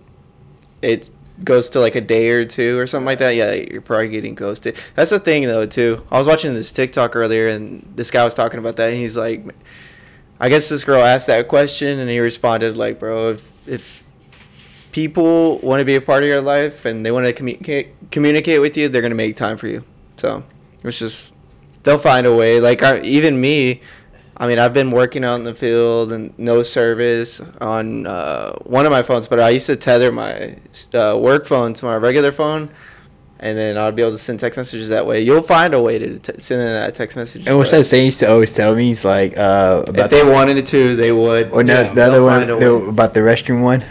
it 0.82 1.10
goes 1.44 1.70
to 1.70 1.80
like 1.80 1.96
a 1.96 2.02
day 2.02 2.30
or 2.30 2.46
two 2.46 2.78
or 2.78 2.88
something 2.88 3.06
like 3.06 3.20
that. 3.20 3.36
Yeah, 3.36 3.54
you're 3.54 3.82
probably 3.82 4.10
getting 4.10 4.36
ghosted. 4.36 4.78
That's 4.96 5.10
the 5.10 5.20
thing 5.20 5.44
though 5.44 5.66
too. 5.66 6.06
I 6.12 6.18
was 6.18 6.28
watching 6.28 6.54
this 6.54 6.72
TikTok 6.72 7.16
earlier 7.16 7.50
and 7.50 7.92
this 7.96 8.12
guy 8.12 8.24
was 8.24 8.36
talking 8.36 8.60
about 8.60 8.78
that 8.78 8.90
and 8.90 8.98
he's 8.98 9.18
like 9.18 9.44
I 10.40 10.50
guess 10.50 10.68
this 10.68 10.84
girl 10.84 11.02
asked 11.02 11.28
that 11.28 11.48
question 11.48 12.00
and 12.00 12.10
he 12.10 12.20
responded 12.20 12.76
like, 12.76 13.00
"Bro, 13.00 13.32
if 13.32 13.52
if 13.66 14.03
people 14.94 15.60
want 15.60 15.80
to 15.82 15.86
be 15.86 15.96
a 15.96 16.02
part 16.02 16.24
of 16.24 16.30
your 16.30 16.42
life 16.42 16.86
and 16.86 17.06
they 17.06 17.12
want 17.12 17.26
to 17.26 17.34
communicate 17.34 17.90
communicate 18.12 18.62
with 18.62 18.78
you, 18.78 18.88
they're 18.90 19.02
gonna 19.02 19.16
make 19.16 19.36
time 19.36 19.58
for 19.58 19.68
you." 19.68 19.84
So 20.18 20.44
it's 20.84 21.00
just 21.00 21.34
they'll 21.84 21.98
find 21.98 22.26
a 22.26 22.34
way. 22.34 22.62
Like 22.62 22.82
I, 22.84 23.02
even 23.02 23.42
me, 23.42 23.82
I 24.38 24.48
mean, 24.48 24.60
I've 24.60 24.74
been 24.74 24.92
working 24.92 25.26
out 25.26 25.36
in 25.36 25.44
the 25.44 25.56
field 25.56 26.14
and 26.14 26.34
no 26.38 26.62
service 26.62 27.42
on 27.60 28.08
uh, 28.08 28.54
one 28.64 28.86
of 28.86 28.92
my 28.92 29.02
phones, 29.04 29.28
but 29.28 29.40
I 29.40 29.50
used 29.50 29.68
to 29.68 29.76
tether 29.76 30.12
my 30.12 30.56
uh, 30.94 31.18
work 31.20 31.46
phone 31.46 31.74
to 31.74 31.86
my 31.86 31.96
regular 31.98 32.32
phone. 32.32 32.70
And 33.40 33.58
then 33.58 33.78
I'd 33.78 33.94
be 33.94 34.02
able 34.02 34.14
to 34.14 34.18
send 34.18 34.40
text 34.40 34.56
messages 34.56 34.88
that 34.88 35.06
way. 35.06 35.20
You'll 35.20 35.42
find 35.42 35.74
a 35.74 35.82
way 35.82 36.00
to 36.00 36.18
t- 36.18 36.32
send 36.40 36.62
in 36.62 36.68
that 36.70 36.96
text 36.96 37.18
message. 37.18 37.46
And 37.46 37.58
what's 37.58 37.72
that 37.72 37.84
saying? 37.84 38.06
Used 38.06 38.22
to 38.22 38.32
always 38.32 38.54
tell 38.54 38.74
me, 38.74 38.86
he's 38.86 39.04
like 39.04 39.38
uh, 39.38 39.84
If 39.86 40.10
they 40.10 40.24
the, 40.24 40.32
wanted 40.32 40.56
it 40.56 40.66
to, 40.68 40.96
they 40.96 41.12
would. 41.12 41.52
or 41.52 41.62
no, 41.62 41.82
Yeah, 41.82 41.94
the 41.94 42.04
other 42.04 42.24
one 42.24 42.40
find 42.48 42.52
a 42.52 42.56
the, 42.66 42.78
way. 42.80 42.88
about 42.88 43.14
the 43.14 43.20
restroom 43.20 43.62
one. 43.62 43.84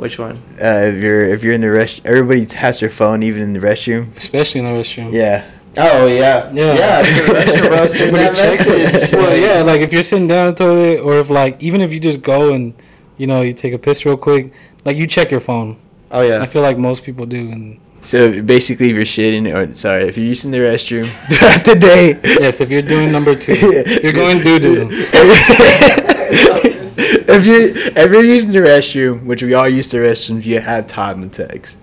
Which 0.00 0.18
one? 0.18 0.36
Uh, 0.58 0.88
if 0.88 1.02
you're 1.02 1.24
if 1.26 1.44
you're 1.44 1.52
in 1.52 1.60
the 1.60 1.70
rest, 1.70 2.00
everybody 2.06 2.46
has 2.56 2.80
their 2.80 2.88
phone, 2.88 3.22
even 3.22 3.42
in 3.42 3.52
the 3.52 3.60
restroom. 3.60 4.16
Especially 4.16 4.60
in 4.60 4.64
the 4.64 4.72
restroom. 4.72 5.12
Yeah. 5.12 5.44
Oh 5.76 6.06
yeah, 6.06 6.50
Yeah. 6.52 6.74
yeah. 6.74 7.00
if 7.04 7.26
the 7.26 7.32
restroom, 7.34 7.68
bro, 7.68 7.86
send 7.86 8.16
that 8.16 8.34
checks 8.34 8.66
it. 8.66 8.78
message. 8.92 9.12
well, 9.12 9.36
yeah, 9.36 9.60
like 9.62 9.82
if 9.82 9.92
you're 9.92 10.02
sitting 10.02 10.26
down 10.26 10.48
in 10.48 10.54
the 10.54 10.58
toilet, 10.64 11.00
or 11.04 11.20
if 11.20 11.28
like 11.28 11.62
even 11.62 11.82
if 11.82 11.92
you 11.92 12.00
just 12.00 12.22
go 12.22 12.54
and 12.54 12.72
you 13.18 13.26
know 13.26 13.42
you 13.42 13.52
take 13.52 13.74
a 13.74 13.78
piss 13.78 14.06
real 14.06 14.16
quick, 14.16 14.54
like 14.86 14.96
you 14.96 15.06
check 15.06 15.30
your 15.30 15.40
phone. 15.40 15.76
Oh 16.10 16.22
yeah. 16.22 16.40
I 16.40 16.46
feel 16.46 16.62
like 16.62 16.78
most 16.78 17.04
people 17.04 17.26
do, 17.26 17.50
and 17.52 17.78
So 18.00 18.40
basically, 18.42 18.88
if 18.88 18.96
you're 18.96 19.04
shitting, 19.04 19.44
or 19.54 19.74
sorry, 19.74 20.04
if 20.08 20.16
you're 20.16 20.24
using 20.26 20.50
the 20.50 20.60
restroom 20.60 21.04
throughout 21.28 21.64
the 21.66 21.74
day, 21.78 22.18
yes, 22.40 22.62
if 22.62 22.70
you're 22.70 22.80
doing 22.94 23.12
number 23.12 23.36
two, 23.36 23.54
you're 24.02 24.12
going 24.24 24.40
doo 24.40 24.58
doo. 24.58 24.88
if 27.28 27.46
you 27.46 27.72
if 27.74 28.10
you're 28.10 28.24
using 28.24 28.52
the 28.52 28.60
restroom, 28.60 29.24
which 29.24 29.42
we 29.42 29.54
all 29.54 29.68
use 29.68 29.90
the 29.90 29.98
restrooms, 29.98 30.44
you 30.44 30.60
have 30.60 30.86
time 30.86 31.28
to 31.28 31.46
text. 31.46 31.78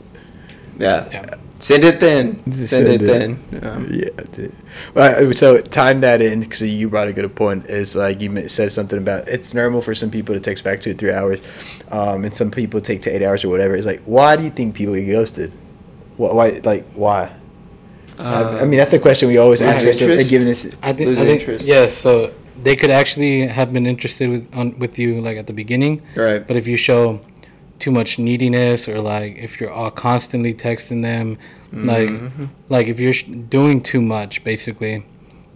yeah. 0.79 1.07
Yeah. 1.11 1.35
Send 1.59 1.83
it 1.85 1.99
then. 1.99 2.43
Send, 2.53 2.67
Send 2.67 2.87
it, 2.87 3.01
it. 3.01 3.05
then. 3.07 3.43
Yeah. 3.51 3.79
Yeah, 3.89 4.25
dude. 4.31 4.55
Well, 4.93 5.33
so 5.33 5.59
time 5.59 6.01
that 6.01 6.21
in 6.21 6.41
because 6.41 6.61
you 6.61 6.87
brought 6.87 7.07
a 7.07 7.13
good 7.13 7.33
point. 7.35 7.65
Is 7.65 7.95
like 7.95 8.21
you 8.21 8.47
said 8.47 8.71
something 8.71 8.99
about 8.99 9.27
it's 9.27 9.55
normal 9.55 9.81
for 9.81 9.95
some 9.95 10.11
people 10.11 10.35
to 10.35 10.39
text 10.39 10.63
back 10.63 10.81
two 10.81 10.93
three 10.93 11.11
hours, 11.11 11.41
um, 11.89 12.25
and 12.25 12.35
some 12.35 12.51
people 12.51 12.79
take 12.79 13.01
to 13.01 13.09
eight 13.09 13.23
hours 13.23 13.43
or 13.43 13.49
whatever. 13.49 13.75
It's 13.75 13.87
like 13.87 14.01
why 14.05 14.35
do 14.35 14.43
you 14.43 14.51
think 14.51 14.75
people 14.75 14.93
get 14.93 15.05
ghosted? 15.05 15.51
Why, 16.17 16.31
why 16.31 16.61
like 16.63 16.85
why? 16.93 17.33
I, 18.19 18.61
I 18.61 18.65
mean 18.65 18.77
that's 18.77 18.93
a 18.93 18.99
question 18.99 19.27
we 19.27 19.37
always 19.37 19.61
ask 19.61 19.77
ourselves. 19.85 20.01
interest? 20.01 20.29
Given 20.29 20.47
this, 20.47 20.77
I 20.83 20.93
think, 20.93 21.07
Lose 21.07 21.19
I 21.19 21.23
think 21.23 21.39
interest. 21.41 21.65
yes. 21.67 21.91
So 21.93 22.33
they 22.63 22.75
could 22.75 22.89
actually 22.89 23.47
have 23.47 23.71
been 23.73 23.85
interested 23.87 24.29
with 24.29 24.55
on, 24.55 24.77
with 24.79 24.97
you 24.99 25.21
like 25.21 25.37
at 25.37 25.47
the 25.47 25.53
beginning, 25.53 26.01
Right. 26.15 26.45
but 26.45 26.55
if 26.55 26.67
you 26.67 26.77
show 26.77 27.21
too 27.79 27.91
much 27.91 28.17
neediness 28.17 28.87
or 28.89 28.99
like 28.99 29.37
if 29.37 29.59
you're 29.61 29.71
all 29.71 29.91
constantly 29.91 30.53
texting 30.53 31.01
them, 31.03 31.37
like 31.71 32.09
Mm-hmm. 32.09 32.45
like 32.69 32.87
if 32.87 32.99
you're 32.99 33.13
sh- 33.13 33.25
doing 33.49 33.81
too 33.81 34.01
much, 34.01 34.43
basically, 34.43 35.03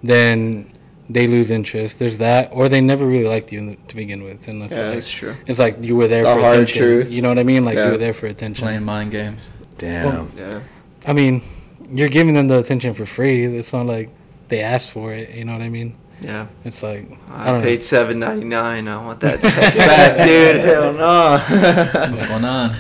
then 0.03 0.71
they 1.09 1.27
lose 1.27 1.51
interest. 1.51 1.99
There's 1.99 2.17
that, 2.19 2.49
or 2.53 2.69
they 2.69 2.79
never 2.79 3.05
really 3.05 3.27
liked 3.27 3.51
you 3.51 3.59
in 3.59 3.67
the, 3.67 3.75
to 3.87 3.95
begin 3.95 4.23
with, 4.23 4.47
and 4.47 4.63
it's 4.63 4.73
Yeah, 4.73 4.83
like, 4.85 4.93
that's 4.93 5.11
true. 5.11 5.35
It's 5.47 5.59
like 5.59 5.77
you 5.81 5.95
were 5.95 6.07
there 6.07 6.23
The 6.23 6.33
for 6.35 6.39
hard 6.41 6.53
attention. 6.55 6.77
truth. 6.83 7.11
You 7.11 7.21
know 7.21 7.29
what 7.29 7.39
I 7.39 7.43
mean? 7.43 7.65
Like 7.65 7.75
Yeah. 7.77 7.85
you 7.87 7.91
were 7.93 7.97
there 7.97 8.13
for 8.13 8.27
attention. 8.27 8.63
Playing 8.65 8.83
mind 8.85 9.11
games. 9.11 9.51
Damn. 9.77 10.31
Yeah. 10.37 10.59
I 11.07 11.13
mean, 11.13 11.41
you're 11.91 12.09
giving 12.09 12.33
them 12.35 12.47
the 12.47 12.59
attention 12.59 12.93
for 12.93 13.05
free. 13.05 13.45
It's 13.45 13.73
not 13.73 13.87
like 13.87 14.09
they 14.47 14.61
asked 14.61 14.91
for 14.91 15.11
it. 15.13 15.33
You 15.35 15.43
know 15.45 15.53
what 15.53 15.61
I 15.63 15.69
mean? 15.69 15.95
Yeah. 16.21 16.47
It's 16.63 16.83
like 16.83 17.11
I, 17.29 17.49
I, 17.49 17.51
don't 17.51 17.61
paid 17.61 17.79
know. 17.79 17.83
seven 17.83 18.19
ninety 18.19 18.45
nine. 18.45 18.87
I 18.87 18.97
want 18.97 19.19
that 19.21 19.41
text 19.41 19.79
back, 19.79 20.27
dude. 20.27 20.61
Hell 20.61 20.93
no. 20.93 21.39
What's 22.09 22.27
going 22.27 22.45
on? 22.45 22.75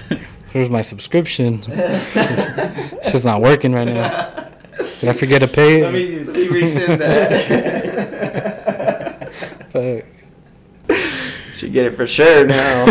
Here's 0.51 0.69
my 0.69 0.81
subscription. 0.81 1.55
it's, 1.67 2.13
just, 2.13 2.49
it's 2.93 3.11
just 3.13 3.25
not 3.25 3.41
working 3.41 3.73
right 3.73 3.87
now. 3.87 4.51
Did 4.99 5.09
I 5.09 5.13
forget 5.13 5.41
to 5.41 5.47
pay? 5.47 5.81
Let 5.81 5.93
me, 5.93 6.19
let 6.19 6.35
me 6.35 6.47
resend 6.47 6.99
that. 6.99 8.21
Fuck. 9.71 10.05
Should 11.55 11.73
get 11.73 11.85
it 11.85 11.95
for 11.95 12.05
sure 12.05 12.45
now. 12.45 12.85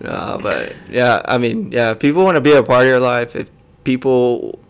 no, 0.00 0.38
but 0.42 0.74
yeah, 0.88 1.20
I 1.26 1.38
mean, 1.38 1.72
yeah, 1.72 1.94
people 1.94 2.24
want 2.24 2.36
to 2.36 2.40
be 2.40 2.52
a 2.52 2.62
part 2.62 2.82
of 2.82 2.88
your 2.88 3.00
life. 3.00 3.34
If 3.34 3.50
people, 3.84 4.60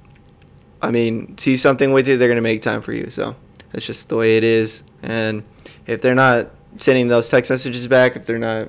I 0.80 0.90
mean, 0.90 1.36
see 1.38 1.56
something 1.56 1.92
with 1.92 2.08
you, 2.08 2.16
they're 2.16 2.28
gonna 2.28 2.40
make 2.40 2.62
time 2.62 2.80
for 2.82 2.92
you. 2.92 3.10
So 3.10 3.36
that's 3.72 3.86
just 3.86 4.08
the 4.08 4.16
way 4.16 4.36
it 4.36 4.44
is. 4.44 4.84
And 5.02 5.42
if 5.86 6.02
they're 6.02 6.14
not 6.14 6.50
sending 6.76 7.08
those 7.08 7.28
text 7.28 7.50
messages 7.50 7.86
back, 7.88 8.16
if 8.16 8.24
they're 8.26 8.38
not 8.38 8.68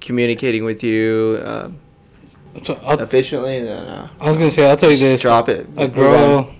communicating 0.00 0.64
with 0.64 0.82
you 0.82 1.40
uh, 1.44 1.68
So 2.64 2.78
efficiently, 3.00 3.62
then 3.62 3.86
uh, 3.86 4.08
I 4.20 4.26
was 4.28 4.36
gonna 4.36 4.50
say 4.50 4.68
I'll 4.68 4.76
tell 4.76 4.90
you 4.90 4.96
this. 4.96 5.22
drop 5.22 5.48
it. 5.48 5.66
A 5.76 5.88
girl, 5.88 6.52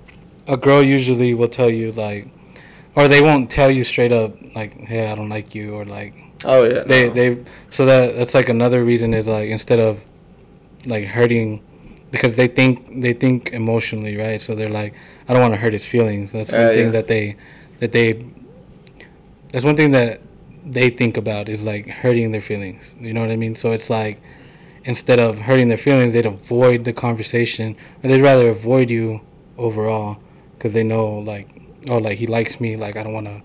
a 0.49 0.57
girl 0.57 0.83
usually 0.83 1.35
will 1.35 1.49
tell 1.49 1.69
you 1.71 1.93
like, 1.93 2.29
or 2.95 3.09
they 3.09 3.21
won't 3.21 3.51
tell 3.51 3.71
you 3.71 3.85
straight 3.85 4.13
up 4.13 4.35
like, 4.55 4.79
"Hey, 4.81 5.11
I 5.11 5.15
don't 5.15 5.29
like 5.29 5.55
you," 5.55 5.75
or 5.75 5.85
like 5.85 6.15
Oh 6.45 6.65
yeah. 6.65 6.83
they 6.85 7.09
no. 7.09 7.15
they. 7.15 7.45
So 7.71 7.87
that 7.87 8.15
that's 8.17 8.35
like 8.35 8.49
another 8.49 8.85
reason 8.85 9.13
is 9.15 9.29
like 9.29 9.51
instead 9.51 9.81
of 9.81 10.01
like 10.87 11.05
hurting, 11.05 11.63
because 12.13 12.37
they 12.37 12.47
think 12.47 13.01
they 13.03 13.15
think 13.15 13.51
emotionally, 13.53 14.17
right? 14.17 14.41
So 14.41 14.55
they're 14.55 14.69
like, 14.83 14.95
I 15.29 15.33
don't 15.33 15.43
want 15.43 15.55
to 15.55 15.61
hurt 15.61 15.73
his 15.73 15.87
feelings. 15.87 16.31
That's 16.31 16.53
one 16.53 16.67
Uh, 16.67 16.73
thing 16.73 16.87
yeah. 16.87 16.93
that 16.93 17.09
they 17.09 17.37
that 17.79 17.91
they. 17.91 18.23
That's 19.51 19.65
one 19.65 19.77
thing 19.77 19.91
that 19.91 20.21
they 20.65 20.89
think 20.91 21.17
about 21.17 21.49
is 21.49 21.67
like 21.67 21.89
hurting 21.89 22.31
their 22.31 22.41
feelings. 22.41 22.95
You 23.01 23.13
know 23.13 23.21
what 23.21 23.31
I 23.31 23.37
mean? 23.37 23.57
So 23.57 23.73
it's 23.73 23.91
like 23.91 24.23
instead 24.85 25.19
of 25.19 25.39
hurting 25.39 25.69
their 25.69 25.77
feelings, 25.89 26.13
they'd 26.13 26.27
avoid 26.27 26.85
the 26.85 26.93
conversation, 26.93 27.77
or 28.03 28.09
they'd 28.09 28.23
rather 28.23 28.49
avoid 28.51 28.91
you 28.91 29.21
overall 29.59 30.19
because 30.57 30.73
they 30.75 30.83
know 30.85 31.19
like, 31.19 31.49
oh, 31.89 31.99
like 31.99 32.19
he 32.19 32.27
likes 32.27 32.61
me, 32.61 32.77
like 32.77 32.97
I 32.97 33.03
don't 33.03 33.13
want 33.15 33.27
to 33.27 33.43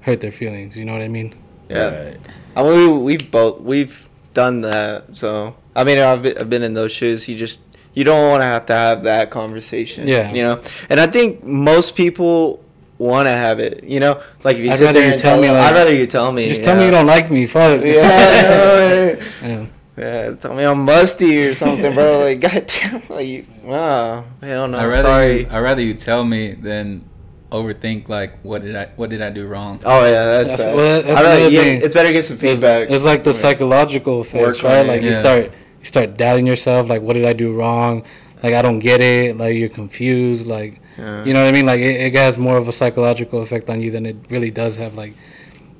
hurt 0.00 0.20
their 0.20 0.32
feelings. 0.32 0.76
You 0.76 0.84
know 0.84 0.92
what 0.92 1.02
I 1.02 1.08
mean? 1.08 1.34
Yeah. 1.68 2.14
I 2.56 2.62
mean, 2.62 2.92
we, 2.92 2.98
we've 3.16 3.30
both 3.30 3.60
we've 3.60 4.08
done 4.32 4.62
that. 4.62 5.16
So 5.16 5.54
I 5.74 5.84
mean, 5.84 5.98
I've 5.98 6.22
been, 6.22 6.38
I've 6.38 6.50
been 6.50 6.62
in 6.62 6.74
those 6.74 6.92
shoes. 6.92 7.28
You 7.28 7.36
just 7.36 7.60
you 7.96 8.04
don't 8.04 8.28
want 8.30 8.42
to 8.42 8.44
have 8.46 8.66
to 8.66 8.72
have 8.74 9.02
that 9.04 9.30
conversation. 9.30 10.06
Yeah. 10.06 10.32
You 10.32 10.42
know, 10.44 10.62
and 10.88 11.00
I 11.00 11.06
think 11.08 11.42
most 11.42 11.96
people 11.96 12.62
want 12.98 13.26
to 13.26 13.30
have 13.32 13.58
it. 13.58 13.82
You 13.84 13.98
know, 14.00 14.22
like 14.44 14.56
if 14.58 14.64
you 14.64 14.70
I'd 14.70 14.76
sit 14.78 14.84
rather 14.84 14.98
there 15.00 15.06
you 15.08 15.12
and 15.14 15.20
tell 15.20 15.32
tell 15.32 15.42
me, 15.42 15.48
me, 15.48 15.54
like, 15.54 15.72
I'd 15.72 15.74
rather 15.74 15.94
you 15.94 16.06
tell 16.06 16.30
me. 16.30 16.46
Just 16.48 16.62
tell 16.62 16.76
me 16.78 16.84
you 16.84 16.90
don't 16.92 17.06
like 17.06 17.30
me. 17.30 17.46
Fuck. 17.46 17.80
Yeah. 17.84 19.16
Yeah. 19.42 19.66
yeah. 19.96 20.34
Tell 20.36 20.54
me 20.54 20.64
I'm 20.64 20.84
musty 20.84 21.46
or 21.46 21.54
something, 21.54 21.92
bro. 21.94 22.20
Like, 22.26 22.40
goddamn, 22.40 23.02
like, 23.08 23.26
you- 23.26 23.46
wow, 23.64 24.24
hell 24.42 24.68
no. 24.68 24.78
I 24.78 24.84
rather 24.86 25.02
sorry. 25.02 25.40
you, 25.40 25.48
I 25.50 25.58
rather 25.60 25.82
you 25.82 25.94
tell 25.94 26.22
me 26.24 26.52
than 26.52 27.08
overthink 27.52 28.08
like 28.08 28.40
what 28.42 28.60
did 28.62 28.74
I 28.74 28.86
what 28.96 29.08
did 29.08 29.22
I 29.22 29.30
do 29.30 29.46
wrong? 29.46 29.80
Oh 29.86 30.04
yeah, 30.04 30.24
that's, 30.24 30.48
That's- 30.50 30.66
bad. 30.66 30.74
well, 30.76 31.02
that's 31.02 31.08
I'd 31.18 31.22
rather 31.22 31.36
another 31.40 31.50
get- 31.50 31.64
thing. 31.64 31.82
It's 31.82 31.94
better 31.94 32.08
to 32.08 32.12
get 32.12 32.24
some 32.24 32.36
feedback. 32.36 32.90
It's 32.90 33.04
like 33.04 33.24
the 33.24 33.32
psychological 33.32 34.20
effects, 34.20 34.62
Work 34.62 34.64
on 34.64 34.70
right? 34.70 34.86
Like 34.86 35.00
yeah. 35.02 35.08
you 35.08 35.12
start 35.14 35.52
doubting 35.92 36.46
yourself. 36.46 36.88
Like, 36.88 37.02
what 37.02 37.14
did 37.14 37.24
I 37.24 37.32
do 37.32 37.52
wrong? 37.52 38.02
Like, 38.42 38.54
I 38.54 38.62
don't 38.62 38.78
get 38.78 39.00
it. 39.00 39.36
Like, 39.36 39.54
you're 39.56 39.68
confused. 39.68 40.46
Like, 40.46 40.80
Yeah. 40.98 41.24
you 41.24 41.32
know 41.34 41.42
what 41.44 41.48
I 41.48 41.52
mean? 41.52 41.66
Like, 41.66 41.80
it, 41.80 42.00
it 42.00 42.14
has 42.14 42.38
more 42.38 42.56
of 42.56 42.68
a 42.68 42.72
psychological 42.72 43.42
effect 43.42 43.68
on 43.70 43.80
you 43.82 43.90
than 43.90 44.06
it 44.06 44.16
really 44.30 44.50
does 44.50 44.76
have. 44.76 44.94
Like, 44.94 45.14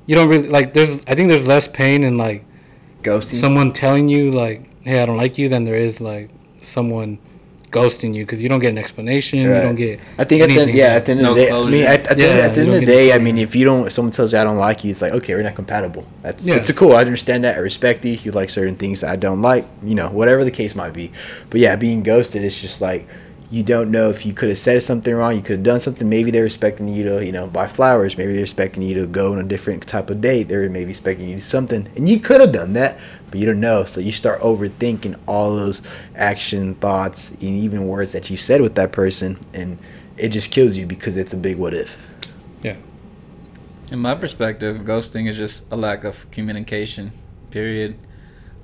you 0.06 0.14
don't 0.14 0.28
really 0.28 0.48
like. 0.48 0.72
There's 0.72 1.02
I 1.08 1.14
think 1.14 1.28
there's 1.28 1.46
less 1.48 1.66
pain 1.68 2.04
in 2.04 2.16
like 2.16 2.44
Ghosting. 3.02 3.34
someone 3.34 3.72
telling 3.72 4.08
you 4.08 4.30
like, 4.30 4.62
"Hey, 4.84 5.00
I 5.02 5.06
don't 5.06 5.16
like 5.16 5.36
you," 5.38 5.48
than 5.48 5.64
there 5.64 5.74
is 5.74 6.00
like 6.00 6.30
someone 6.62 7.18
ghosting 7.76 8.14
you 8.14 8.24
because 8.24 8.42
you 8.42 8.48
don't 8.48 8.58
get 8.60 8.70
an 8.70 8.78
explanation. 8.78 9.38
You 9.40 9.48
don't 9.66 9.74
get. 9.76 10.00
I 10.18 10.24
think 10.24 10.42
at 10.42 10.48
the 10.48 10.54
anything. 10.60 10.76
yeah, 10.76 10.98
at 10.98 11.04
the 11.06 11.12
end 11.12 11.22
No 11.22 11.30
of 11.30 11.36
the 11.36 11.44
day, 11.44 11.50
I 11.50 11.70
mean, 11.70 11.82
at, 11.84 12.06
at, 12.10 12.16
the, 12.16 12.22
Yeah, 12.22 12.28
end- 12.30 12.40
at 12.46 12.54
the 12.54 12.60
end 12.62 12.70
of 12.70 12.80
the 12.80 12.86
day, 12.86 13.12
I 13.12 13.18
mean, 13.18 13.36
if 13.38 13.54
you 13.54 13.64
don't, 13.64 13.86
if 13.86 13.92
someone 13.92 14.12
tells 14.12 14.32
you 14.32 14.38
I 14.38 14.44
don't 14.44 14.56
like 14.68 14.84
you, 14.84 14.90
it's 14.90 15.02
like 15.02 15.12
okay, 15.12 15.34
we're 15.34 15.42
not 15.42 15.54
compatible. 15.54 16.04
That's 16.22 16.46
Yeah. 16.46 16.56
it's 16.56 16.70
a 16.70 16.74
cool. 16.74 16.92
I 16.94 17.00
understand 17.02 17.44
that. 17.44 17.56
I 17.56 17.60
respect 17.60 18.04
you. 18.04 18.12
You 18.24 18.30
like 18.32 18.50
certain 18.50 18.76
things 18.76 19.04
I 19.04 19.16
don't 19.16 19.42
like. 19.42 19.64
You 19.84 19.94
know, 19.94 20.08
whatever 20.08 20.42
the 20.44 20.50
case 20.50 20.74
might 20.74 20.92
be. 20.94 21.12
But 21.50 21.60
yeah, 21.60 21.76
being 21.76 22.02
ghosted 22.02 22.42
it's 22.42 22.60
just 22.60 22.80
like 22.80 23.06
you 23.50 23.62
don't 23.62 23.90
know 23.90 24.10
if 24.10 24.26
you 24.26 24.34
could 24.34 24.48
have 24.48 24.58
said 24.58 24.82
something 24.82 25.14
wrong. 25.14 25.36
You 25.36 25.42
could 25.42 25.58
have 25.58 25.62
done 25.62 25.80
something. 25.80 26.08
Maybe 26.08 26.30
they're 26.30 26.46
expecting 26.46 26.88
you 26.88 27.04
to, 27.04 27.24
you 27.24 27.32
know, 27.32 27.46
buy 27.46 27.68
flowers. 27.68 28.18
Maybe 28.18 28.32
they're 28.32 28.42
expecting 28.42 28.82
you 28.82 28.94
to 28.94 29.06
go 29.06 29.32
on 29.32 29.38
a 29.38 29.44
different 29.44 29.86
type 29.86 30.10
of 30.10 30.20
date. 30.20 30.44
They're 30.44 30.68
maybe 30.68 30.90
expecting 30.90 31.28
you 31.28 31.36
to 31.36 31.40
do 31.40 31.46
something, 31.46 31.88
and 31.96 32.08
you 32.08 32.18
could 32.18 32.40
have 32.40 32.52
done 32.52 32.72
that, 32.72 32.98
but 33.30 33.38
you 33.38 33.46
don't 33.46 33.60
know. 33.60 33.84
So 33.84 34.00
you 34.00 34.12
start 34.12 34.40
overthinking 34.40 35.18
all 35.26 35.54
those 35.54 35.82
action, 36.16 36.74
thoughts, 36.76 37.30
and 37.30 37.42
even 37.42 37.86
words 37.86 38.12
that 38.12 38.30
you 38.30 38.36
said 38.36 38.60
with 38.60 38.74
that 38.74 38.92
person, 38.92 39.38
and 39.54 39.78
it 40.16 40.30
just 40.30 40.50
kills 40.50 40.76
you 40.76 40.86
because 40.86 41.16
it's 41.16 41.32
a 41.32 41.36
big 41.36 41.56
what 41.56 41.74
if. 41.74 41.96
Yeah. 42.62 42.76
In 43.92 44.00
my 44.00 44.16
perspective, 44.16 44.78
ghosting 44.78 45.28
is 45.28 45.36
just 45.36 45.70
a 45.70 45.76
lack 45.76 46.02
of 46.02 46.28
communication. 46.32 47.12
Period. 47.50 47.96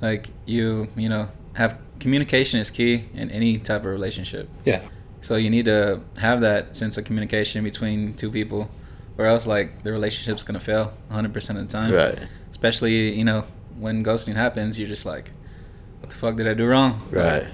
Like 0.00 0.30
you, 0.44 0.88
you 0.96 1.08
know, 1.08 1.28
have 1.52 1.78
communication 2.02 2.60
is 2.60 2.70
key 2.70 3.04
in 3.14 3.30
any 3.30 3.58
type 3.58 3.80
of 3.80 3.86
relationship. 3.86 4.48
Yeah. 4.64 4.86
So 5.22 5.36
you 5.36 5.48
need 5.48 5.66
to 5.66 6.02
have 6.20 6.40
that 6.40 6.74
sense 6.76 6.98
of 6.98 7.04
communication 7.04 7.62
between 7.64 8.14
two 8.14 8.30
people, 8.30 8.68
or 9.16 9.26
else 9.26 9.46
like 9.46 9.84
the 9.84 9.92
relationship's 9.92 10.42
gonna 10.42 10.60
fail 10.60 10.92
100 11.08 11.32
percent 11.32 11.58
of 11.58 11.66
the 11.66 11.72
time. 11.72 11.92
Right. 11.92 12.18
Especially 12.50 13.16
you 13.16 13.24
know 13.24 13.44
when 13.78 14.04
ghosting 14.04 14.34
happens, 14.34 14.78
you're 14.78 14.88
just 14.88 15.06
like, 15.06 15.30
what 16.00 16.10
the 16.10 16.16
fuck 16.16 16.36
did 16.36 16.46
I 16.46 16.54
do 16.54 16.66
wrong? 16.66 17.00
Right. 17.10 17.46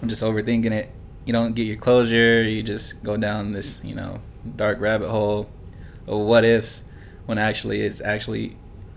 I'm 0.00 0.08
just 0.08 0.22
overthinking 0.22 0.72
it. 0.72 0.90
You 1.26 1.32
don't 1.32 1.54
get 1.54 1.64
your 1.64 1.76
closure. 1.76 2.42
You 2.42 2.62
just 2.62 3.02
go 3.02 3.16
down 3.16 3.52
this, 3.52 3.80
you 3.84 3.94
know, 3.94 4.20
dark 4.56 4.80
rabbit 4.80 5.10
hole 5.10 5.50
of 6.06 6.20
what 6.20 6.44
ifs, 6.44 6.84
when 7.26 7.36
actually 7.36 7.80
it's 7.80 8.00
actually 8.00 8.56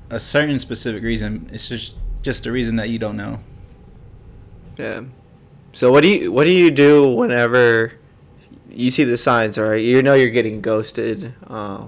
a 0.10 0.20
certain 0.20 0.60
specific 0.60 1.04
reason. 1.04 1.50
It's 1.52 1.68
just 1.68 1.96
just 2.22 2.46
a 2.46 2.52
reason 2.52 2.76
that 2.76 2.90
you 2.90 3.00
don't 3.00 3.18
know. 3.18 3.40
Yeah. 4.82 5.02
So 5.74 5.92
what 5.92 6.02
do 6.04 6.10
you 6.10 6.32
what 6.32 6.44
do 6.46 6.52
you 6.52 6.72
do 6.72 7.10
whenever 7.14 7.94
you 8.70 8.90
see 8.90 9.04
the 9.06 9.18
signs? 9.18 9.58
All 9.58 9.66
right, 9.66 9.82
you 9.82 10.02
know 10.02 10.14
you're 10.16 10.30
getting 10.40 10.60
ghosted. 10.62 11.34
Uh, 11.48 11.86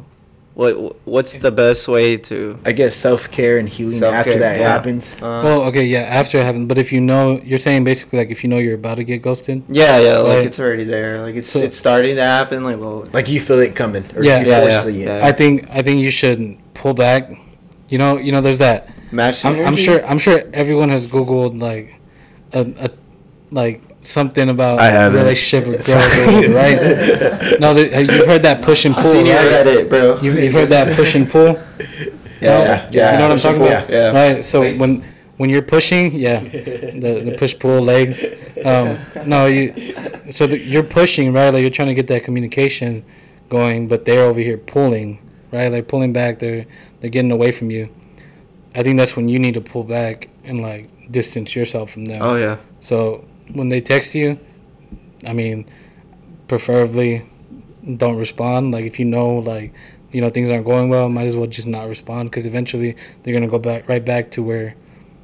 what 0.54 0.74
what's 1.08 1.34
the 1.38 1.52
best 1.52 1.88
way 1.88 2.16
to? 2.30 2.60
I 2.66 2.72
guess 2.72 2.96
self 2.96 3.30
care 3.32 3.58
and 3.58 3.68
healing 3.68 3.96
after 3.96 4.32
Self-care, 4.32 4.40
that 4.40 4.60
yeah. 4.60 4.68
happens. 4.70 5.12
Uh, 5.16 5.42
Well, 5.44 5.62
okay, 5.64 5.84
yeah. 5.84 6.02
After 6.22 6.38
it 6.38 6.44
happens, 6.46 6.68
but 6.68 6.78
if 6.78 6.94
you 6.94 7.02
know, 7.02 7.42
you're 7.44 7.58
saying 7.60 7.84
basically 7.84 8.20
like 8.20 8.30
if 8.30 8.44
you 8.44 8.50
know 8.50 8.60
you're 8.60 8.76
about 8.76 8.98
to 8.98 9.04
get 9.04 9.22
ghosted. 9.24 9.64
yeah, 9.68 9.98
yeah, 10.00 10.18
like 10.20 10.38
Right. 10.38 10.46
it's 10.46 10.60
already 10.60 10.84
there. 10.86 11.22
Like 11.26 11.36
it's 11.36 11.48
So- 11.50 11.60
it's 11.62 11.76
starting 11.76 12.16
to 12.18 12.24
happen. 12.24 12.64
Like 12.64 12.80
well, 12.80 13.06
Like 13.12 13.28
you 13.30 13.40
feel 13.40 13.60
it 13.60 13.74
coming, 13.76 14.04
or 14.16 14.24
Yeah. 14.24 14.42
you 14.42 14.48
Yeah, 14.52 14.86
yeah, 14.86 14.88
yeah. 15.20 15.26
I 15.28 15.32
think 15.32 15.68
I 15.72 15.82
think 15.82 16.00
you 16.02 16.12
should 16.12 16.58
pull 16.76 16.94
back. 16.94 17.32
You 17.90 17.98
know, 17.98 18.18
you 18.18 18.32
know, 18.32 18.42
there's 18.42 18.60
that. 18.60 18.90
match. 19.12 19.44
I'm, 19.46 19.58
I'm 19.66 19.76
sure 19.76 20.06
I'm 20.06 20.20
sure 20.20 20.42
everyone 20.54 20.90
has 20.90 21.06
googled 21.08 21.60
like 21.60 22.00
a, 22.54 22.86
a 22.86 22.90
like 23.52 23.82
something 24.04 24.50
about 24.50 24.80
I 24.80 24.90
haven't. 24.90 25.20
relationship 25.20 25.68
with 25.68 25.86
girls, 25.86 26.48
right? 26.50 27.60
No, 27.60 27.74
there, 27.74 28.02
you've 28.02 28.26
heard 28.26 28.44
that 28.44 28.62
push 28.62 28.86
and 28.86 28.96
pull. 28.96 29.02
I've 29.02 29.06
pull, 29.06 29.14
seen 29.14 29.26
you 29.28 29.34
right? 29.34 29.66
Reddit, 29.66 29.90
bro. 29.90 30.20
You've, 30.22 30.38
you've 30.40 30.54
heard 30.54 30.70
that 30.70 30.96
push 30.96 31.16
and 31.16 31.30
pull. 31.30 31.60
Yeah, 32.42 32.90
yeah, 32.92 33.14
you 33.14 33.20
know 33.20 33.30
what 33.30 33.32
I'm 33.34 33.38
talking 33.40 33.60
pull, 33.62 33.68
about, 33.68 33.90
Yeah. 33.90 34.12
right? 34.12 34.44
So 34.44 34.62
Weights. 34.62 34.80
when 34.80 35.08
when 35.38 35.50
you're 35.50 35.62
pushing, 35.62 36.14
yeah, 36.14 36.40
the 36.40 37.22
the 37.24 37.36
push 37.38 37.58
pull 37.58 37.82
legs. 37.82 38.24
Um, 38.66 38.98
no, 39.26 39.46
you. 39.46 39.74
So 40.32 40.48
the, 40.48 40.58
you're 40.60 40.84
pushing, 40.84 41.32
right? 41.32 41.50
Like 41.54 41.62
you're 41.62 41.70
trying 41.70 41.88
to 41.90 41.94
get 41.94 42.08
that 42.08 42.24
communication 42.24 43.06
going, 43.50 43.88
but 43.88 44.04
they're 44.06 44.24
over 44.24 44.40
here 44.40 44.58
pulling, 44.58 45.20
right? 45.52 45.70
They're 45.70 45.84
pulling 45.84 46.12
back. 46.12 46.40
They're 46.40 46.66
they're 47.00 47.10
getting 47.10 47.32
away 47.32 47.52
from 47.52 47.72
you. 47.72 47.90
I 48.76 48.84
think 48.84 48.98
that's 48.98 49.16
when 49.16 49.30
you 49.30 49.38
need 49.40 49.54
to 49.54 49.62
pull 49.62 49.84
back 49.84 50.28
and 50.44 50.62
like 50.62 50.90
distance 51.12 51.56
yourself 51.56 51.92
from 51.92 52.06
them. 52.06 52.22
Oh 52.22 52.36
yeah. 52.36 52.58
So 52.80 53.26
when 53.54 53.70
they 53.70 53.82
text 53.82 54.16
you, 54.16 54.40
I 55.28 55.34
mean, 55.34 55.66
preferably 56.48 57.24
don't 57.98 58.18
respond. 58.18 58.72
Like 58.72 58.86
if 58.86 59.00
you 59.00 59.06
know 59.06 59.36
like 59.40 59.74
you 60.12 60.22
know 60.22 60.30
things 60.30 60.50
aren't 60.50 60.66
going 60.66 60.90
well, 60.90 61.10
might 61.10 61.26
as 61.28 61.36
well 61.36 61.48
just 61.48 61.68
not 61.68 61.88
respond 61.88 62.30
because 62.32 62.46
eventually 62.46 62.96
they're 63.24 63.34
gonna 63.34 63.48
go 63.48 63.60
back 63.60 63.88
right 63.90 64.04
back 64.04 64.32
to 64.32 64.44
where 64.44 64.76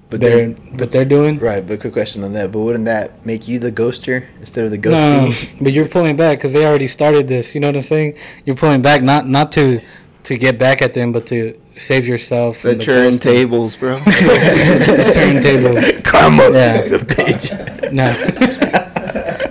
But 0.09 0.19
they're 0.19 0.53
then, 0.53 0.55
what 0.77 0.91
they're 0.91 1.05
doing. 1.05 1.37
right. 1.39 1.65
But 1.65 1.79
quick 1.79 1.93
question 1.93 2.23
on 2.23 2.33
that. 2.33 2.51
But 2.51 2.59
wouldn't 2.59 2.85
that 2.85 3.25
make 3.25 3.47
you 3.47 3.59
the 3.59 3.71
ghoster 3.71 4.25
instead 4.39 4.65
of 4.65 4.71
the 4.71 4.77
No, 4.77 5.31
but 5.61 5.71
you're 5.73 5.87
pulling 5.87 6.17
back 6.17 6.39
because 6.39 6.53
they 6.53 6.65
already 6.65 6.87
started 6.87 7.27
this. 7.27 7.53
You 7.53 7.61
know 7.61 7.67
what 7.67 7.75
I'm 7.75 7.83
saying? 7.83 8.17
You're 8.45 8.55
pulling 8.55 8.81
back 8.81 9.01
not 9.03 9.27
not 9.27 9.51
to 9.53 9.81
to 10.23 10.37
get 10.37 10.57
back 10.59 10.81
at 10.81 10.93
them, 10.93 11.11
but 11.11 11.25
to 11.27 11.57
save 11.79 12.07
yourself. 12.07 12.61
The 12.61 12.73
from 12.73 12.79
turn 12.79 13.13
ghosting. 13.13 13.21
tables, 13.21 13.75
bro. 13.77 13.97
Turntables. 14.69 16.03
Karma. 16.03 16.49
Yeah. 16.51 16.81
Bitch. 16.83 17.91
No. 17.91 18.13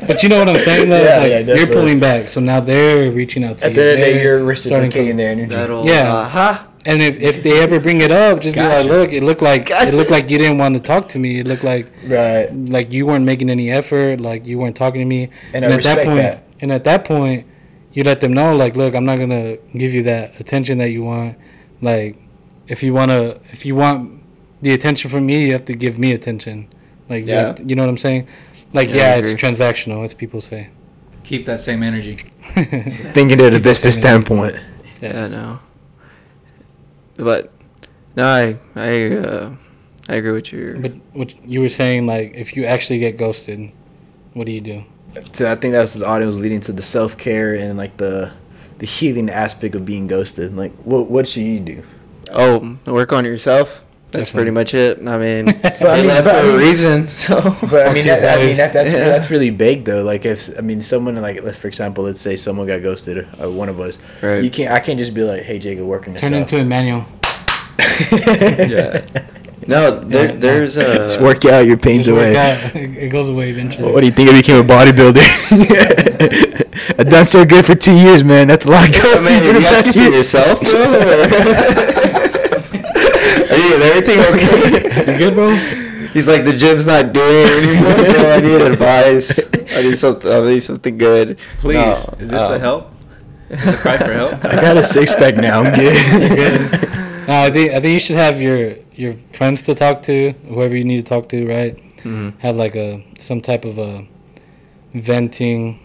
but 0.06 0.22
you 0.22 0.28
know 0.28 0.38
what 0.38 0.48
I'm 0.48 0.56
saying, 0.56 0.88
though? 0.88 1.02
Yeah, 1.02 1.18
like, 1.18 1.46
yeah, 1.46 1.54
you're 1.54 1.66
pulling 1.66 1.98
back, 2.00 2.28
so 2.28 2.40
now 2.40 2.60
they're 2.60 3.10
reaching 3.10 3.44
out 3.44 3.58
to 3.58 3.66
At 3.66 3.70
you. 3.72 3.76
the 3.76 3.82
end 3.82 3.90
of 4.00 4.06
the 4.06 4.12
day, 4.12 4.22
you're 4.22 4.38
starting 4.56 4.88
reciprocating 4.88 5.16
their 5.16 5.30
energy. 5.30 5.50
That'll, 5.54 5.84
Yeah. 5.86 6.12
Uh-huh. 6.14 6.64
And 6.86 7.02
if, 7.02 7.18
if 7.20 7.42
they 7.42 7.60
ever 7.60 7.80
bring 7.80 8.00
it 8.00 8.10
up, 8.10 8.40
just 8.40 8.54
be 8.54 8.62
like, 8.62 8.86
look, 8.86 9.12
it 9.12 9.22
looked 9.22 9.42
like 9.42 9.66
Gotcha. 9.66 9.88
it 9.88 9.94
looked 9.94 10.10
like 10.10 10.30
you 10.30 10.38
didn't 10.38 10.56
want 10.58 10.74
to 10.74 10.80
talk 10.80 11.08
to 11.08 11.18
me. 11.18 11.40
It 11.40 11.46
looked 11.46 11.64
like 11.64 11.86
Right. 12.06 12.48
like 12.52 12.92
you 12.92 13.04
weren't 13.04 13.26
making 13.26 13.50
any 13.50 13.70
effort, 13.70 14.20
like 14.20 14.46
you 14.46 14.56
weren't 14.58 14.76
talking 14.76 15.00
to 15.00 15.04
me. 15.04 15.28
And 15.52 15.64
I 15.66 15.72
at 15.72 15.82
that 15.82 16.06
point, 16.06 16.16
that. 16.18 16.44
and 16.60 16.72
at 16.72 16.84
that 16.84 17.04
point, 17.04 17.46
you 17.92 18.04
let 18.04 18.20
them 18.20 18.32
know, 18.32 18.56
like, 18.56 18.76
look, 18.76 18.94
I'm 18.94 19.04
not 19.04 19.18
gonna 19.18 19.56
give 19.76 19.92
you 19.92 20.04
that 20.04 20.38
attention 20.40 20.78
that 20.78 20.90
you 20.90 21.02
want. 21.02 21.36
Like, 21.80 22.16
if 22.66 22.82
you 22.82 22.92
wanna, 22.94 23.36
if 23.52 23.64
you 23.64 23.74
want 23.74 24.22
the 24.62 24.72
attention 24.72 25.10
from 25.10 25.26
me, 25.26 25.46
you 25.46 25.52
have 25.52 25.64
to 25.66 25.74
give 25.74 25.98
me 25.98 26.12
attention. 26.12 26.68
Like, 27.08 27.24
you, 27.26 27.32
Yeah. 27.32 27.46
have 27.46 27.54
to- 27.56 27.64
you 27.64 27.74
know 27.74 27.82
what 27.82 27.88
I'm 27.90 27.98
saying? 27.98 28.26
Like, 28.72 28.88
Yeah, 28.88 29.16
yeah, 29.16 29.16
it's 29.16 29.34
transactional, 29.34 30.04
as 30.04 30.12
people 30.14 30.40
say. 30.40 30.68
Keep 31.24 31.46
that 31.46 31.60
same 31.60 31.82
energy. 31.82 32.18
Thinking 33.14 33.40
at 33.40 33.54
a 33.54 33.60
business 33.60 33.94
standpoint. 33.96 34.56
Yeah, 35.00 35.26
no. 35.28 35.58
But 37.16 37.52
no, 38.16 38.26
I 38.26 38.56
I 38.76 39.14
uh, 39.16 39.50
I 40.08 40.14
agree 40.16 40.32
with 40.32 40.52
you. 40.52 40.76
But 40.80 40.92
what 41.12 41.34
you 41.46 41.60
were 41.60 41.68
saying, 41.68 42.06
like, 42.06 42.34
if 42.34 42.56
you 42.56 42.64
actually 42.64 42.98
get 42.98 43.16
ghosted, 43.16 43.70
what 44.34 44.46
do 44.46 44.52
you 44.52 44.60
do? 44.60 44.84
So 45.32 45.50
I 45.50 45.54
think 45.56 45.72
that 45.72 45.80
was 45.80 45.94
his 45.94 46.02
audience 46.02 46.36
leading 46.36 46.60
to 46.62 46.72
the 46.72 46.82
self 46.82 47.16
care 47.16 47.54
and 47.54 47.76
like 47.76 47.96
the 47.96 48.32
the 48.78 48.86
healing 48.86 49.28
aspect 49.30 49.74
of 49.74 49.84
being 49.84 50.06
ghosted. 50.06 50.56
Like, 50.56 50.72
what 50.84 51.10
what 51.10 51.28
should 51.28 51.42
you 51.42 51.60
do? 51.60 51.82
Oh, 52.32 52.76
work 52.86 53.12
on 53.12 53.24
yourself. 53.24 53.84
That's 54.10 54.30
Definitely. 54.30 54.38
pretty 54.38 54.50
much 54.54 54.74
it. 54.74 55.06
I 55.06 55.18
mean, 55.18 55.44
But 55.62 55.82
I 55.82 55.96
mean- 55.98 56.06
left 56.06 56.24
but 56.24 56.34
I 56.36 56.40
for 56.42 56.48
a 56.50 56.56
reason. 56.56 57.08
So 57.08 57.40
But 57.70 57.88
I 57.88 57.92
mean, 57.92 58.02
to 58.04 58.08
that, 58.08 58.38
I 58.38 58.46
mean 58.46 58.56
that, 58.56 58.72
that's 58.72 58.90
Yeah. 58.90 59.04
that's 59.04 59.30
really 59.30 59.50
big 59.50 59.84
though. 59.84 60.02
Like 60.02 60.24
if 60.24 60.48
I 60.58 60.62
mean 60.62 60.80
someone 60.80 61.16
like 61.16 61.42
let's 61.42 61.58
for 61.58 61.68
example, 61.68 62.04
let's 62.04 62.20
say 62.20 62.34
someone 62.36 62.66
got 62.66 62.80
ghosted, 62.82 63.26
uh, 63.42 63.50
one 63.50 63.68
of 63.68 63.78
us. 63.80 63.98
Right. 64.22 64.42
You 64.42 64.48
can't. 64.50 64.72
I 64.72 64.80
can't 64.80 64.98
just 64.98 65.12
be 65.12 65.22
like, 65.24 65.42
hey 65.42 65.58
Jacob, 65.58 65.84
working 65.86 66.14
this 66.14 66.22
Turn 66.22 66.32
out. 66.32 66.40
into 66.40 66.56
Emmanuel. 66.56 67.04
yeah. 68.12 69.04
No, 69.66 70.00
there, 70.00 70.28
Yeah, 70.28 70.32
no. 70.32 70.38
there's 70.40 70.74
just 70.76 71.20
a 71.20 71.22
work 71.22 71.44
out 71.44 71.66
your 71.66 71.76
pains 71.76 72.08
away. 72.08 72.34
out. 72.34 72.74
It 72.74 72.96
it 72.96 73.08
goes 73.10 73.28
away 73.28 73.50
eventually. 73.50 73.92
What 73.92 74.00
do 74.00 74.06
you 74.06 74.12
think 74.12 74.30
I 74.30 74.32
became 74.32 74.60
a 74.60 74.64
bodybuilder? 74.66 76.64
I've 77.00 77.08
done 77.08 77.26
so 77.26 77.44
good 77.44 77.64
for 77.64 77.74
two 77.74 77.94
years, 77.94 78.24
man. 78.24 78.48
That's 78.48 78.64
a 78.66 78.70
lot 78.70 78.88
of 78.88 78.94
I 78.94 78.98
ghosting 78.98 79.30
mean, 79.30 79.40
for 79.44 79.52
the 79.52 79.60
you 79.60 79.66
past 79.66 79.86
asking 79.86 80.02
for 80.02 80.08
year. 80.08 80.16
yourself, 80.18 80.60
bro? 80.60 80.72
Are 83.50 83.56
you, 83.56 83.74
everything 83.82 84.18
okay? 84.34 85.12
You 85.12 85.18
good, 85.18 85.34
bro? 85.34 85.50
He's 86.12 86.28
like, 86.28 86.44
the 86.44 86.52
gym's 86.54 86.86
not 86.86 87.12
doing 87.12 87.28
it 87.46 87.64
anymore. 87.68 87.94
Bro, 87.94 88.30
I 88.32 88.40
need 88.40 88.62
advice. 88.62 89.38
I 89.76 89.82
need 89.82 89.96
something. 89.96 90.30
I 90.30 90.40
need 90.40 90.60
something 90.60 90.98
good. 90.98 91.38
Please, 91.58 91.76
No, 92.08 92.14
is 92.18 92.30
this 92.30 92.42
a 92.42 92.54
um, 92.54 92.60
help? 92.60 92.92
Is 93.50 93.66
it 93.66 93.74
a 93.74 93.76
cry 93.78 93.96
for 93.98 94.12
help? 94.12 94.44
I 94.44 94.60
got 94.60 94.76
a 94.76 94.84
six 94.84 95.14
pack 95.14 95.36
now. 95.36 95.62
I'm 95.62 95.74
good. 95.74 95.94
No, 97.28 97.42
I 97.42 97.50
think 97.50 97.72
I 97.72 97.80
think 97.80 97.92
you 97.94 98.00
should 98.00 98.16
have 98.16 98.40
your 98.40 98.74
your 98.94 99.14
friends 99.32 99.62
to 99.62 99.74
talk 99.74 100.02
to, 100.02 100.32
whoever 100.48 100.74
you 100.76 100.84
need 100.84 100.96
to 100.96 101.02
talk 101.08 101.28
to, 101.28 101.46
right? 101.46 101.76
Mhm. 101.98 102.32
Have 102.40 102.56
like 102.56 102.74
a 102.74 103.04
some 103.18 103.40
type 103.40 103.64
of 103.66 103.78
a 103.78 104.06
venting 104.94 105.78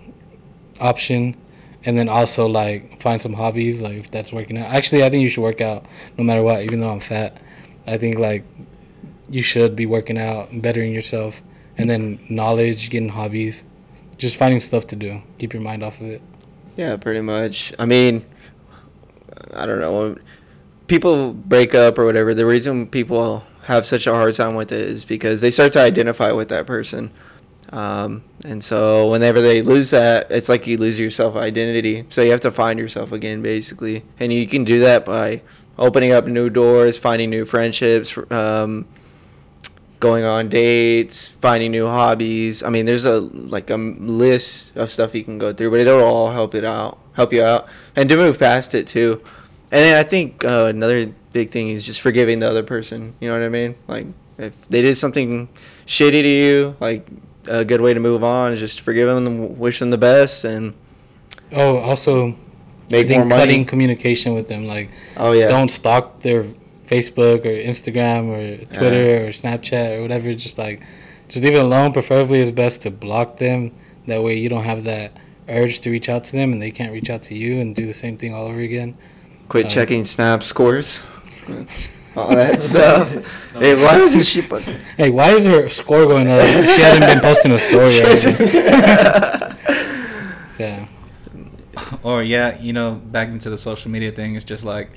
option, 0.84 1.36
and 1.86 1.98
then 1.98 2.10
also 2.10 2.48
like 2.48 3.02
find 3.02 3.22
some 3.22 3.34
hobbies, 3.34 3.82
like 3.82 3.93
if 3.93 4.12
that's 4.12 4.32
working 4.32 4.58
out. 4.58 4.69
Actually, 4.69 5.04
I 5.04 5.10
think 5.10 5.24
you 5.24 5.30
should 5.30 5.41
work 5.41 5.62
out 5.62 5.86
no 6.17 6.24
matter 6.24 6.43
what, 6.43 6.63
even 6.63 6.80
though 6.80 6.91
I'm 6.91 7.00
fat. 7.00 7.41
I 7.88 7.98
think 7.98 8.19
like 8.19 8.43
you 9.30 9.41
should 9.41 9.76
be 9.76 9.86
working 9.86 10.17
out, 10.17 10.52
and 10.52 10.62
bettering 10.62 10.93
yourself, 10.93 11.41
and 11.78 11.89
then 11.89 12.19
knowledge, 12.30 12.89
getting 12.89 13.10
hobbies, 13.10 13.63
just 14.17 14.36
finding 14.36 14.60
stuff 14.60 14.86
to 14.88 14.96
do. 14.96 15.22
Keep 15.39 15.54
your 15.54 15.62
mind 15.62 15.84
off 15.84 16.00
of 16.02 16.08
it. 16.08 16.22
Yeah, 16.76 16.98
pretty 16.98 17.22
much. 17.22 17.74
I 17.80 17.86
mean, 17.86 18.26
I 19.54 19.65
don't 19.65 19.80
know. 19.80 20.17
People 20.88 21.34
break 21.34 21.74
up 21.74 21.98
or 21.98 22.06
whatever. 22.06 22.34
The 22.34 22.46
reason 22.46 22.88
people 22.88 23.43
have 23.63 23.86
such 23.86 24.08
a 24.08 24.12
hard 24.12 24.36
time 24.36 24.56
with 24.56 24.72
it 24.72 24.82
is 24.82 25.06
because 25.06 25.41
they 25.41 25.52
start 25.52 25.72
to 25.74 25.80
identify 25.80 26.32
with 26.32 26.50
that 26.50 26.67
person. 26.67 27.12
Um, 27.74 28.24
and 28.46 28.64
so 28.64 29.10
whenever 29.10 29.42
they 29.42 29.64
lose 29.64 29.90
that, 29.90 30.30
it's 30.30 30.48
like 30.48 30.68
you 30.68 30.78
lose 30.78 31.00
your 31.00 31.10
self 31.10 31.36
identity. 31.36 32.06
So 32.10 32.22
you 32.22 32.30
have 32.30 32.42
to 32.42 32.52
find 32.52 32.78
yourself 32.78 33.12
again, 33.12 33.42
basically. 33.42 34.04
And 34.20 34.32
you 34.32 34.48
can 34.48 34.64
do 34.64 34.80
that 34.82 35.06
by 35.06 35.42
opening 35.80 36.12
up 36.12 36.28
new 36.28 36.52
doors, 36.52 37.00
finding 37.00 37.32
new 37.32 37.46
friendships, 37.46 38.16
um, 38.30 38.86
going 40.00 40.24
on 40.24 40.50
dates, 40.50 41.30
finding 41.30 41.72
new 41.72 41.88
hobbies. 41.88 42.62
I 42.62 42.70
mean, 42.70 42.86
there's 42.86 43.06
a 43.06 43.22
like 43.22 43.72
a 43.72 43.78
list 43.78 44.78
of 44.78 44.92
stuff 44.92 45.16
you 45.16 45.24
can 45.24 45.40
go 45.40 45.52
through, 45.52 45.72
but 45.72 45.80
it'll 45.80 46.04
all 46.04 46.32
help 46.32 46.54
it 46.54 46.64
out, 46.64 47.00
help 47.14 47.34
you 47.34 47.44
out, 47.44 47.68
and 47.96 48.08
to 48.08 48.16
move 48.16 48.38
past 48.38 48.76
it 48.76 48.86
too. 48.86 49.20
And 49.72 49.98
I 49.98 50.04
think 50.04 50.46
uh, 50.46 50.68
another 50.70 51.12
big 51.32 51.50
thing 51.50 51.70
is 51.70 51.88
just 51.88 52.02
forgiving 52.02 52.38
the 52.38 52.48
other 52.48 52.62
person. 52.62 53.16
You 53.20 53.30
know 53.30 53.40
what 53.40 53.44
I 53.44 53.50
mean? 53.50 53.74
Like 53.88 54.06
if 54.38 54.68
they 54.68 54.84
did 54.84 54.94
something 54.94 55.50
shitty 55.88 56.22
to 56.22 56.28
you, 56.28 56.76
like 56.80 57.08
a 57.48 57.64
good 57.66 57.82
way 57.82 57.94
to 57.94 58.00
move 58.00 58.24
on 58.24 58.52
is 58.54 58.60
just 58.60 58.82
forgive 58.82 59.08
them, 59.08 59.58
wish 59.60 59.80
them 59.80 59.90
the 59.90 59.98
best, 59.98 60.44
and 60.46 60.74
Oh, 61.56 61.78
also, 61.78 62.30
I 62.30 62.36
make 62.90 63.08
think 63.08 63.20
more 63.20 63.26
money. 63.26 63.42
cutting 63.42 63.66
communication 63.66 64.34
with 64.34 64.48
them, 64.48 64.66
like. 64.68 64.90
oh 65.18 65.32
yeah, 65.34 65.48
don't 65.48 65.70
stalk 65.70 66.20
their 66.22 66.46
Facebook 66.88 67.46
or 67.46 67.50
Instagram 67.72 68.30
or 68.30 68.66
Twitter 68.74 69.26
or 69.26 69.30
Snapchat 69.30 69.98
or 69.98 70.02
whatever. 70.02 70.34
Just 70.34 70.58
like, 70.58 70.82
just 71.28 71.44
leave 71.44 71.54
it 71.54 71.60
alone. 71.64 71.92
Preferably, 71.94 72.40
it's 72.40 72.52
best 72.52 72.82
to 72.82 72.92
block 72.92 73.38
them. 73.38 73.72
That 74.08 74.22
way, 74.24 74.38
you 74.38 74.50
don't 74.50 74.64
have 74.64 74.84
that 74.86 75.16
urge 75.48 75.80
to 75.82 75.90
reach 75.92 76.10
out 76.10 76.24
to 76.26 76.32
them, 76.34 76.54
and 76.54 76.62
they 76.62 76.72
can't 76.72 76.92
reach 76.92 77.10
out 77.10 77.24
to 77.24 77.36
you 77.36 77.60
and 77.60 77.76
do 77.76 77.86
the 77.86 77.94
same 77.94 78.18
thing 78.18 78.34
all 78.34 78.48
over 78.48 78.60
again. 78.60 78.98
quit 79.50 79.66
uh, 79.68 79.70
checking 79.70 80.06
snap 80.06 80.42
scores. 80.44 81.04
All 82.15 82.30
that 82.36 82.62
stuff. 82.69 83.12
Hey, 83.54 83.76
why 83.76 83.97
doesn't 83.97 84.23
she 84.23 84.41
put? 84.41 84.62
Hey, 84.97 85.10
why 85.10 85.32
is 85.34 85.45
her 85.45 85.67
score 85.69 86.06
going 86.06 86.28
up? 86.30 86.41
She 86.41 86.82
hasn't 86.82 87.06
been 87.06 87.19
posting 87.19 87.52
a 87.52 87.60
story. 87.60 87.89
Already. 88.02 89.49
Yeah, 90.60 90.86
Or 92.04 92.21
yeah, 92.21 92.60
you 92.62 92.73
know, 92.73 92.93
back 92.93 93.30
into 93.30 93.49
the 93.49 93.58
social 93.58 93.89
media 93.89 94.12
thing. 94.12 94.36
It's 94.36 94.45
just 94.45 94.63
like 94.63 94.91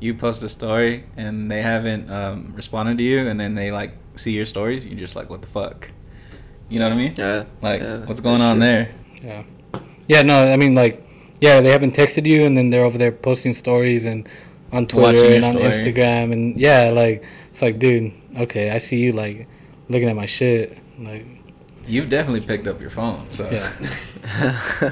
you 0.00 0.14
post 0.14 0.42
a 0.42 0.48
story 0.48 1.04
and 1.16 1.48
they 1.50 1.62
haven't 1.62 2.10
um, 2.10 2.52
responded 2.56 2.98
to 2.98 3.04
you, 3.04 3.28
and 3.28 3.38
then 3.38 3.54
they 3.54 3.70
like 3.70 3.92
see 4.16 4.32
your 4.32 4.44
stories. 4.46 4.84
You're 4.84 4.98
just 4.98 5.14
like, 5.14 5.30
what 5.30 5.42
the 5.42 5.46
fuck? 5.48 5.90
You 6.68 6.80
know 6.80 6.86
what 6.88 6.94
I 6.94 6.96
mean? 6.98 7.14
Yeah. 7.16 7.44
Like, 7.62 7.80
yeah, 7.80 8.04
what's 8.04 8.20
going 8.20 8.40
on 8.42 8.56
true. 8.56 8.60
there? 8.66 8.90
yeah, 9.22 9.42
yeah. 10.08 10.22
No, 10.22 10.42
I 10.52 10.56
mean 10.56 10.74
like, 10.74 11.06
yeah, 11.40 11.60
they 11.60 11.70
haven't 11.70 11.94
texted 11.94 12.26
you, 12.26 12.44
and 12.44 12.56
then 12.56 12.70
they're 12.70 12.84
over 12.84 12.98
there 12.98 13.12
posting 13.12 13.54
stories 13.54 14.04
and 14.04 14.28
on 14.72 14.86
Twitter 14.86 15.24
and 15.34 15.44
on 15.44 15.52
story. 15.52 15.66
Instagram, 15.68 16.32
and 16.32 16.58
yeah, 16.58 16.90
like 16.90 17.24
it's 17.50 17.62
like, 17.62 17.78
dude, 17.78 18.12
okay, 18.38 18.70
I 18.70 18.78
see 18.78 18.98
you 19.00 19.12
like 19.12 19.46
looking 19.88 20.08
at 20.08 20.16
my 20.16 20.26
shit, 20.26 20.78
like, 20.98 21.24
You've 21.86 22.10
definitely 22.10 22.40
picked 22.40 22.66
up 22.66 22.80
your 22.80 22.90
phone, 22.90 23.30
so 23.30 23.48
yeah. 23.50 23.70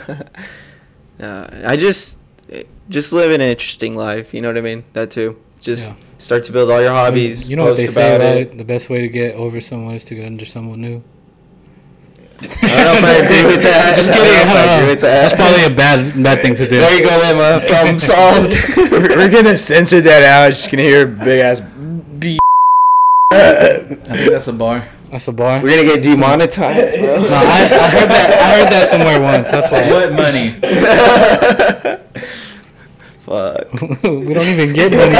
Uh, 1.20 1.48
I 1.64 1.76
just 1.76 2.18
just 2.88 3.12
live 3.12 3.30
an 3.30 3.40
interesting 3.40 3.94
life. 3.94 4.34
You 4.34 4.40
know 4.40 4.48
what 4.48 4.58
I 4.58 4.62
mean? 4.62 4.84
That 4.94 5.10
too. 5.12 5.36
Just 5.60 5.90
Yeah. 5.90 5.96
start 6.18 6.42
to 6.44 6.52
build 6.52 6.70
all 6.70 6.80
your 6.82 6.90
hobbies. 6.90 7.48
You 7.48 7.54
know 7.56 7.64
what 7.64 7.70
post 7.76 7.82
they 7.82 7.86
say, 7.86 8.16
about 8.16 8.24
right? 8.26 8.36
it. 8.48 8.58
The 8.58 8.64
best 8.64 8.90
way 8.90 9.00
to 9.00 9.08
get 9.08 9.36
over 9.36 9.60
someone 9.60 9.94
is 9.94 10.02
to 10.04 10.14
get 10.16 10.26
under 10.26 10.44
someone 10.44 10.80
new. 10.80 11.02
I 12.62 12.84
don't 12.84 12.84
know 12.84 12.98
if 12.98 13.04
I 13.04 13.14
agree 13.24 13.44
with 13.44 13.62
that. 13.62 13.94
Just 13.96 14.10
I 14.10 14.14
kidding. 14.14 14.32
don't 14.32 14.46
know 14.48 14.54
if 14.54 14.56
I 14.56 14.72
I 14.72 14.74
agree 14.76 14.90
with 14.94 15.00
that. 15.02 15.16
That's 15.22 15.34
probably 15.34 15.64
a 15.64 15.74
bad 15.74 16.22
bad 16.22 16.42
thing 16.42 16.54
to 16.56 16.68
do. 16.68 16.78
There 16.80 16.94
you 16.96 17.02
go, 17.04 17.20
Emma. 17.20 17.60
Problem 17.66 17.98
solved. 18.12 18.54
we're, 18.76 19.16
we're 19.16 19.30
gonna 19.30 19.56
censor 19.56 20.00
that 20.00 20.22
out. 20.22 20.48
Just 20.48 20.70
gonna 20.70 20.82
hear 20.82 21.06
big 21.06 21.40
ass 21.40 21.60
B. 22.18 22.38
I 23.32 23.96
think 23.98 24.30
that's 24.30 24.48
a 24.48 24.52
bar. 24.52 24.88
That's 25.10 25.28
a 25.28 25.32
bar. 25.32 25.60
We're 25.62 25.76
gonna 25.76 25.88
get 25.94 26.02
demonetized, 26.02 26.98
bro. 26.98 27.22
No, 27.22 27.28
I, 27.30 27.68
I 27.70 27.88
heard 27.90 28.10
that. 28.10 28.30
I 28.40 28.58
heard 28.58 28.72
that 28.72 28.88
somewhere 28.88 29.20
once. 29.20 29.50
That's 29.50 29.70
why. 29.70 29.88
What 29.90 30.12
money? 30.12 30.50
Fuck. 33.24 33.72
we 34.02 34.34
don't 34.34 34.48
even 34.48 34.72
get 34.74 34.92
money. 34.92 35.16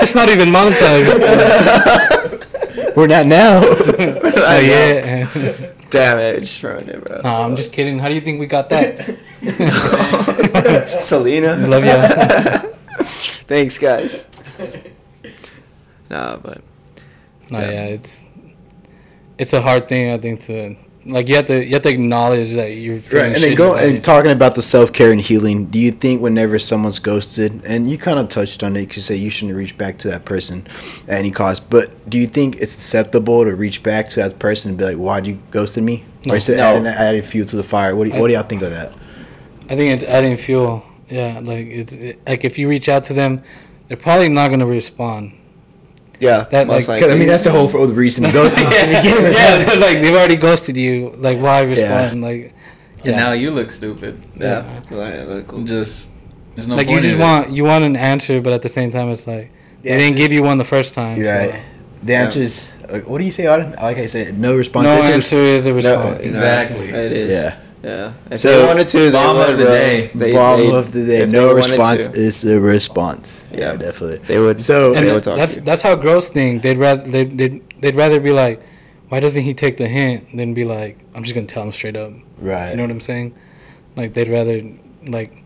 It's 0.00 0.14
not 0.14 0.28
even 0.28 0.48
monetized. 0.48 1.12
We're 2.96 3.06
not 3.06 3.26
now. 3.26 3.60
Oh 3.62 4.58
yeah. 4.58 5.26
Damn 5.92 6.18
it, 6.18 6.40
just 6.40 6.62
ruined 6.62 6.88
it, 6.88 7.04
bro. 7.04 7.20
No, 7.22 7.30
I'm 7.44 7.54
just 7.54 7.72
kidding. 7.72 7.98
How 7.98 8.08
do 8.08 8.14
you 8.14 8.22
think 8.22 8.40
we 8.40 8.46
got 8.46 8.68
that? 8.70 9.18
Selena. 11.04 11.54
Love 11.68 11.84
ya. 11.84 12.00
Thanks, 13.46 13.76
guys. 13.78 14.26
Nah, 16.08 16.36
but 16.38 16.62
No, 17.50 17.58
Yeah. 17.60 17.70
yeah. 17.70 17.84
it's 18.00 18.26
it's 19.38 19.52
a 19.52 19.60
hard 19.60 19.86
thing. 19.88 20.10
I 20.12 20.18
think 20.18 20.40
to 20.48 20.76
like 21.04 21.28
you 21.28 21.34
have 21.36 21.46
to 21.46 21.64
you 21.64 21.72
have 21.72 21.82
to 21.82 21.88
acknowledge 21.88 22.54
that 22.54 22.72
you're 22.76 22.96
Right, 23.12 23.34
and 23.34 23.36
then 23.36 23.54
go 23.54 23.74
and 23.74 24.02
talking 24.02 24.30
about 24.30 24.54
the 24.54 24.62
self 24.62 24.92
care 24.92 25.10
and 25.10 25.20
healing. 25.20 25.66
Do 25.66 25.78
you 25.78 25.90
think 25.90 26.20
whenever 26.22 26.58
someone's 26.58 26.98
ghosted, 26.98 27.64
and 27.64 27.90
you 27.90 27.98
kind 27.98 28.18
of 28.18 28.28
touched 28.28 28.62
on 28.62 28.76
it, 28.76 28.82
because 28.82 28.96
you 28.96 29.02
say 29.02 29.16
you 29.16 29.30
shouldn't 29.30 29.56
reach 29.56 29.76
back 29.76 29.98
to 29.98 30.08
that 30.10 30.24
person 30.24 30.66
at 31.08 31.18
any 31.18 31.30
cost, 31.30 31.68
but 31.70 31.90
do 32.08 32.18
you 32.18 32.26
think 32.26 32.56
it's 32.56 32.74
acceptable 32.74 33.44
to 33.44 33.54
reach 33.54 33.82
back 33.82 34.08
to 34.10 34.20
that 34.20 34.38
person 34.38 34.70
and 34.70 34.78
be 34.78 34.84
like, 34.84 34.96
"Why'd 34.96 35.26
you 35.26 35.38
ghosted 35.50 35.82
me?" 35.82 36.04
No. 36.24 36.34
or 36.34 36.36
is 36.36 36.48
it 36.48 36.58
No. 36.58 36.62
adding 36.64 36.86
added 36.86 37.24
fuel 37.24 37.46
to 37.46 37.56
the 37.56 37.64
fire? 37.64 37.96
What 37.96 38.08
do, 38.08 38.18
what 38.20 38.28
do 38.28 38.34
y'all 38.34 38.42
think 38.44 38.62
of 38.62 38.70
that? 38.70 38.92
I 39.70 39.76
think 39.76 40.00
it's 40.00 40.04
adding 40.04 40.36
fuel. 40.36 40.84
Yeah, 41.08 41.40
like 41.42 41.66
it's 41.66 41.94
it, 41.94 42.20
like 42.26 42.44
if 42.44 42.58
you 42.58 42.68
reach 42.68 42.88
out 42.88 43.04
to 43.04 43.12
them, 43.12 43.42
they're 43.88 43.96
probably 43.96 44.28
not 44.28 44.50
gonna 44.50 44.66
respond. 44.66 45.32
Yeah, 46.22 46.44
That, 46.50 46.66
most 46.66 46.88
like- 46.88 47.00
'Cause, 47.02 47.12
I 47.12 47.16
mean, 47.16 47.28
that's 47.28 47.44
the 47.44 47.50
whole 47.50 47.68
for 47.68 47.86
the 47.86 47.92
reason 48.04 48.24
ghosting. 48.24 48.70
yeah, 48.72 49.64
they're 49.64 49.76
like 49.76 50.00
they've 50.02 50.14
already 50.14 50.36
ghosted 50.36 50.76
you. 50.76 51.12
Like 51.16 51.38
why 51.38 51.62
respond? 51.62 52.22
Like 52.22 52.54
And 53.04 53.16
now 53.16 53.32
you 53.32 53.50
look 53.50 53.70
stupid. 53.72 54.14
yeah. 54.36 54.64
Like, 54.90 55.26
like, 55.28 55.46
cool. 55.48 55.64
Just 55.64 56.08
there's 56.54 56.68
no 56.68 56.76
like 56.76 56.88
you 56.88 57.00
just 57.00 57.14
in 57.16 57.20
it. 57.20 57.24
want 57.24 57.50
you 57.50 57.64
want 57.64 57.84
an 57.84 57.96
answer, 57.96 58.40
but 58.40 58.52
at 58.52 58.62
the 58.62 58.68
same 58.78 58.90
time, 58.90 59.08
it's 59.10 59.26
like 59.26 59.50
Yeah. 59.82 59.96
they 59.96 60.02
didn't 60.04 60.16
give 60.16 60.32
you 60.32 60.42
one 60.42 60.58
the 60.58 60.64
first 60.76 60.94
time. 60.94 61.16
You're 61.18 61.26
so 61.26 61.38
right. 61.38 61.60
The 62.04 62.14
answer 62.14 62.40
is, 62.40 62.62
uh, 62.88 62.98
what 63.10 63.18
do 63.18 63.24
you 63.24 63.32
say, 63.32 63.44
Auden? 63.44 63.80
Like 63.80 63.98
I 63.98 64.06
said, 64.06 64.38
no 64.38 64.54
response. 64.56 64.84
No 64.86 64.96
It's 64.98 65.08
answer 65.08 65.36
is 65.38 65.66
a 65.66 65.70
No, 65.70 65.74
response. 65.76 66.20
Exactly. 66.30 66.88
It 66.90 67.12
is. 67.12 67.34
Yeah. 67.34 67.54
Yeah. 67.82 68.12
If 68.30 68.38
So, 68.38 68.60
they 68.60 68.66
wanted 68.66 68.88
to, 68.88 68.98
they 68.98 69.10
bomb 69.10 69.36
of 69.38 69.58
the 69.58 69.64
bro. 69.64 69.72
day. 69.72 70.10
They, 70.14 70.32
Bomb 70.32 70.60
they- 70.60 70.72
of 70.72 70.92
the 70.92 71.04
day. 71.04 71.26
No 71.26 71.52
response 71.54 72.06
to, 72.08 72.14
is 72.14 72.44
a 72.44 72.60
response. 72.60 73.48
Yeah, 73.50 73.58
Yeah. 73.72 73.76
definitely. 73.76 74.18
They 74.26 74.38
would. 74.38 74.60
So 74.62 74.94
and 74.94 75.06
They 75.06 75.12
would 75.12 75.22
talk 75.24 75.36
that's 75.36 75.54
to 75.54 75.60
you. 75.60 75.66
that's 75.66 75.82
how 75.82 75.94
girls 75.96 76.28
think. 76.30 76.62
They'd 76.62 76.78
rather 76.78 77.02
they 77.02 77.24
they'd, 77.24 77.60
they'd 77.80 77.96
rather 77.96 78.20
be 78.20 78.30
like, 78.32 78.62
why 79.08 79.18
doesn't 79.20 79.42
he 79.42 79.52
take 79.52 79.76
the 79.76 79.88
hint? 79.88 80.28
Than 80.36 80.54
be 80.54 80.64
like, 80.64 80.98
I'm 81.14 81.22
just 81.24 81.34
gonna 81.34 81.46
tell 81.46 81.64
him 81.64 81.72
straight 81.72 81.96
up. 81.96 82.12
right. 82.38 82.70
You 82.70 82.76
know 82.76 82.84
what 82.84 82.90
I'm 82.92 83.00
saying? 83.00 83.34
Like 83.96 84.14
they'd 84.14 84.28
rather 84.28 84.62
like, 85.08 85.42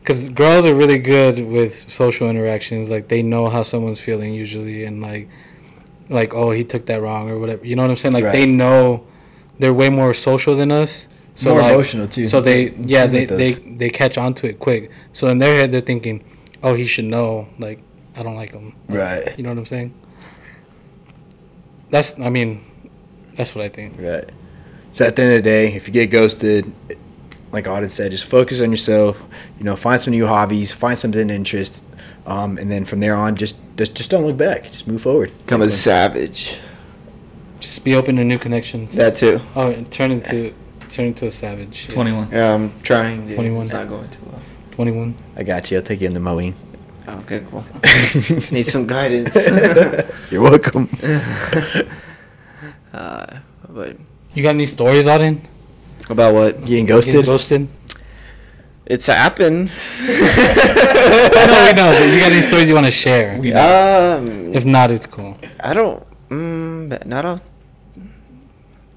because 0.00 0.30
girls 0.30 0.64
are 0.66 0.74
really 0.74 0.98
good 0.98 1.38
with 1.46 1.74
social 1.74 2.30
interactions. 2.30 2.88
Like 2.88 3.08
they 3.08 3.22
know 3.22 3.48
how 3.50 3.62
someone's 3.62 4.00
feeling 4.00 4.32
usually, 4.32 4.84
and 4.84 5.02
like, 5.02 5.28
like 6.08 6.32
oh 6.34 6.50
he 6.50 6.64
took 6.64 6.86
that 6.86 7.02
wrong 7.02 7.28
or 7.30 7.38
whatever. 7.38 7.64
You 7.66 7.76
know 7.76 7.82
what 7.82 7.90
I'm 7.90 7.96
saying? 7.96 8.14
Like 8.14 8.32
they 8.32 8.46
know 8.46 9.06
they're 9.58 9.74
way 9.74 9.90
more 9.90 10.14
social 10.14 10.56
than 10.56 10.72
us. 10.72 11.08
So 11.34 11.50
More 11.50 11.62
like, 11.62 11.74
emotional, 11.74 12.06
too. 12.06 12.28
So 12.28 12.40
they 12.40 12.68
They 12.68 12.84
yeah 12.84 13.06
they, 13.06 13.24
they 13.24 13.54
they 13.54 13.90
catch 13.90 14.18
on 14.18 14.34
to 14.34 14.48
it 14.48 14.60
quick. 14.60 14.90
So 15.12 15.28
in 15.28 15.38
their 15.38 15.60
head 15.60 15.72
they're 15.72 15.80
thinking, 15.80 16.24
oh 16.62 16.74
he 16.74 16.86
should 16.86 17.06
know. 17.06 17.48
Like 17.58 17.80
I 18.16 18.22
don't 18.22 18.36
like 18.36 18.52
him. 18.52 18.74
Right. 18.88 19.36
You 19.36 19.42
know 19.42 19.50
what 19.50 19.58
I'm 19.58 19.66
saying? 19.66 19.92
That's 21.90 22.18
I 22.20 22.30
mean, 22.30 22.64
that's 23.36 23.54
what 23.54 23.64
I 23.64 23.68
think. 23.68 23.94
Right. 23.98 24.30
So 24.92 25.04
at 25.04 25.16
the 25.16 25.22
end 25.22 25.32
of 25.32 25.38
the 25.38 25.42
day, 25.42 25.72
if 25.74 25.88
you 25.88 25.92
get 25.92 26.06
ghosted, 26.06 26.72
like 27.50 27.64
Auden 27.64 27.90
said, 27.90 28.12
just 28.12 28.24
focus 28.24 28.60
on 28.60 28.70
yourself. 28.70 29.24
You 29.58 29.64
know, 29.64 29.74
find 29.74 30.00
some 30.00 30.12
new 30.12 30.26
hobbies, 30.26 30.70
find 30.72 30.96
something 30.96 31.26
to 31.26 31.34
interest, 31.34 31.82
um, 32.26 32.58
and 32.58 32.70
then 32.70 32.84
from 32.84 33.00
there 33.00 33.16
on, 33.16 33.34
just 33.34 33.56
just 33.76 33.96
just 33.96 34.08
don't 34.08 34.24
look 34.24 34.36
back. 34.36 34.70
Just 34.70 34.86
move 34.86 35.02
forward. 35.02 35.32
Become 35.38 35.62
a 35.62 35.70
savage. 35.70 36.60
Just 37.58 37.82
be 37.82 37.96
open 37.96 38.16
to 38.16 38.24
new 38.24 38.38
connections. 38.38 38.92
That 38.92 39.16
too. 39.16 39.40
Oh, 39.56 39.70
and 39.70 39.90
turn 39.90 40.12
into 40.12 40.54
turn 40.88 41.06
into 41.06 41.26
a 41.26 41.30
savage. 41.30 41.86
yes. 41.86 41.94
21. 41.94 42.28
Yeah, 42.30 42.54
I'm 42.54 42.80
trying. 42.82 43.26
Dude. 43.26 43.36
21. 43.36 43.62
It's 43.62 43.72
not 43.72 43.88
going 43.88 44.08
too 44.10 44.22
well. 44.26 44.40
21. 44.72 45.14
I 45.36 45.42
got 45.42 45.70
you. 45.70 45.76
I'll 45.78 45.82
take 45.82 46.00
you 46.00 46.06
in 46.06 46.14
the 46.14 46.20
mowing. 46.20 46.54
Oh, 47.06 47.18
okay, 47.20 47.40
cool. 47.50 47.64
Need 48.52 48.64
some 48.66 48.86
guidance. 48.86 49.36
You're 50.30 50.42
welcome. 50.42 50.88
uh, 52.92 53.26
but 53.68 53.96
You 54.34 54.42
got 54.42 54.50
any 54.54 54.66
stories, 54.66 55.06
Auden? 55.06 55.40
about 56.10 56.34
what? 56.34 56.60
Getting 56.60 56.86
Getting 56.86 56.86
ghosted. 56.86 57.24
ghosted? 57.26 57.68
It's 58.86 59.06
happened. 59.06 59.70
I 60.00 61.46
know 61.46 61.66
we 61.66 61.72
know, 61.76 61.90
but 61.98 62.12
you 62.12 62.20
got 62.20 62.32
any 62.32 62.42
stories 62.42 62.68
you 62.68 62.74
want 62.74 62.86
to 62.86 62.92
share? 62.92 63.36
Um, 63.36 64.52
If 64.54 64.64
not, 64.66 64.90
it's 64.90 65.06
cool. 65.06 65.36
I 65.62 65.72
don't. 65.72 66.04
Mm, 66.28 67.06
not 67.06 67.24
off. 67.24 67.40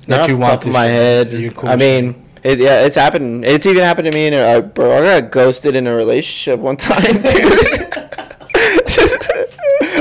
That 0.07 0.17
Not 0.17 0.19
off 0.21 0.27
you 0.29 0.35
the 0.35 0.39
want 0.41 0.51
top 0.53 0.61
to 0.61 0.69
of 0.69 0.73
my 0.73 0.85
share, 0.87 1.25
head. 1.25 1.31
you're 1.33 1.51
cool 1.51 1.69
I 1.69 1.73
with 1.75 1.79
mean, 1.81 2.23
it, 2.43 2.59
yeah, 2.59 2.85
it's 2.85 2.95
happened. 2.95 3.43
It's 3.45 3.65
even 3.65 3.83
happened 3.83 4.11
to 4.11 4.17
me. 4.17 4.27
In 4.27 4.33
a, 4.33 4.37
uh, 4.37 4.61
bro, 4.61 4.97
I 5.03 5.21
got 5.21 5.31
ghosted 5.31 5.75
in 5.75 5.85
a 5.87 5.93
relationship 5.95 6.59
one 6.59 6.77
time, 6.77 7.21
dude. 7.21 7.23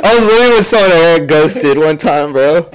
I 0.04 0.14
was 0.14 0.24
living 0.26 0.50
with 0.56 0.64
someone 0.66 0.90
that 0.90 1.18
got 1.20 1.28
ghosted 1.28 1.78
one 1.78 1.96
time, 1.98 2.32
bro. 2.32 2.62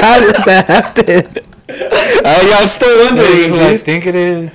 How 0.00 0.20
does 0.20 0.44
that 0.44 0.64
happen? 0.68 1.36
Uh, 1.72 2.44
yeah, 2.46 2.56
I'm 2.60 2.68
still 2.68 2.88
Is 3.00 3.06
it 3.10 3.14
wondering. 3.14 3.48
who 3.50 3.56
I 3.58 3.72
dude. 3.76 3.84
think 3.84 4.06
it 4.06 4.14
is? 4.14 4.50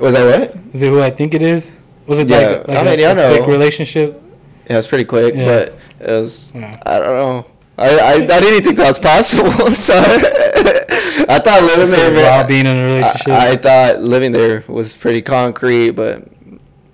Was 0.00 0.14
that 0.14 0.24
what? 0.40 0.74
Is 0.74 0.80
it 0.82 0.88
who 0.88 1.02
I 1.02 1.10
think 1.10 1.34
it 1.34 1.42
is? 1.42 1.76
Was 2.06 2.18
it 2.18 2.30
Yeah, 2.30 2.38
like, 2.38 2.68
like 2.68 2.76
I 2.78 2.80
a, 2.80 2.84
mean, 2.96 3.06
I 3.06 3.10
a 3.10 3.14
know. 3.14 3.36
quick 3.36 3.46
relationship? 3.48 4.22
Yeah, 4.70 4.78
it's 4.78 4.86
pretty 4.86 5.04
quick, 5.04 5.34
Yeah. 5.34 5.44
but 5.44 5.78
it 6.00 6.10
was. 6.10 6.50
Yeah. 6.54 6.74
I 6.86 6.98
don't 6.98 7.08
know. 7.08 7.46
I, 7.78 7.98
I, 7.98 8.12
I 8.14 8.40
didn't 8.40 8.64
think 8.64 8.76
that 8.76 8.88
was 8.88 8.98
possible. 8.98 9.50
So 9.74 9.94
I 11.28 11.38
thought 11.38 11.62
living 11.62 11.86
So 11.86 11.96
there. 11.96 12.30
while 12.30 12.46
being 12.46 12.66
in 12.66 12.76
a 12.76 12.84
relationship? 12.84 13.28
I, 13.28 13.50
I 13.52 13.56
thought 13.56 14.00
living 14.00 14.32
there 14.32 14.64
was 14.68 14.94
pretty 14.94 15.22
concrete, 15.22 15.90
but 15.92 16.28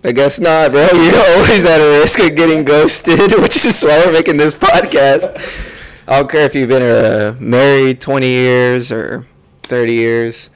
I 0.04 0.12
guess 0.12 0.38
not, 0.40 0.70
bro. 0.70 0.86
You're 0.92 1.36
always 1.38 1.64
at 1.64 1.80
a 1.80 2.00
risk 2.00 2.20
of 2.20 2.34
getting 2.36 2.64
ghosted, 2.64 3.32
which 3.40 3.64
is 3.66 3.82
why 3.82 4.02
we're 4.04 4.12
making 4.12 4.36
this 4.36 4.54
podcast. 4.54 5.74
I 6.06 6.18
don't 6.20 6.30
care 6.30 6.42
if 6.46 6.54
you've 6.54 6.68
been 6.68 6.82
uh, 6.82 7.36
married 7.38 8.00
20 8.00 8.26
years 8.26 8.90
or 8.92 9.26
30 9.64 9.92
years, 9.92 10.50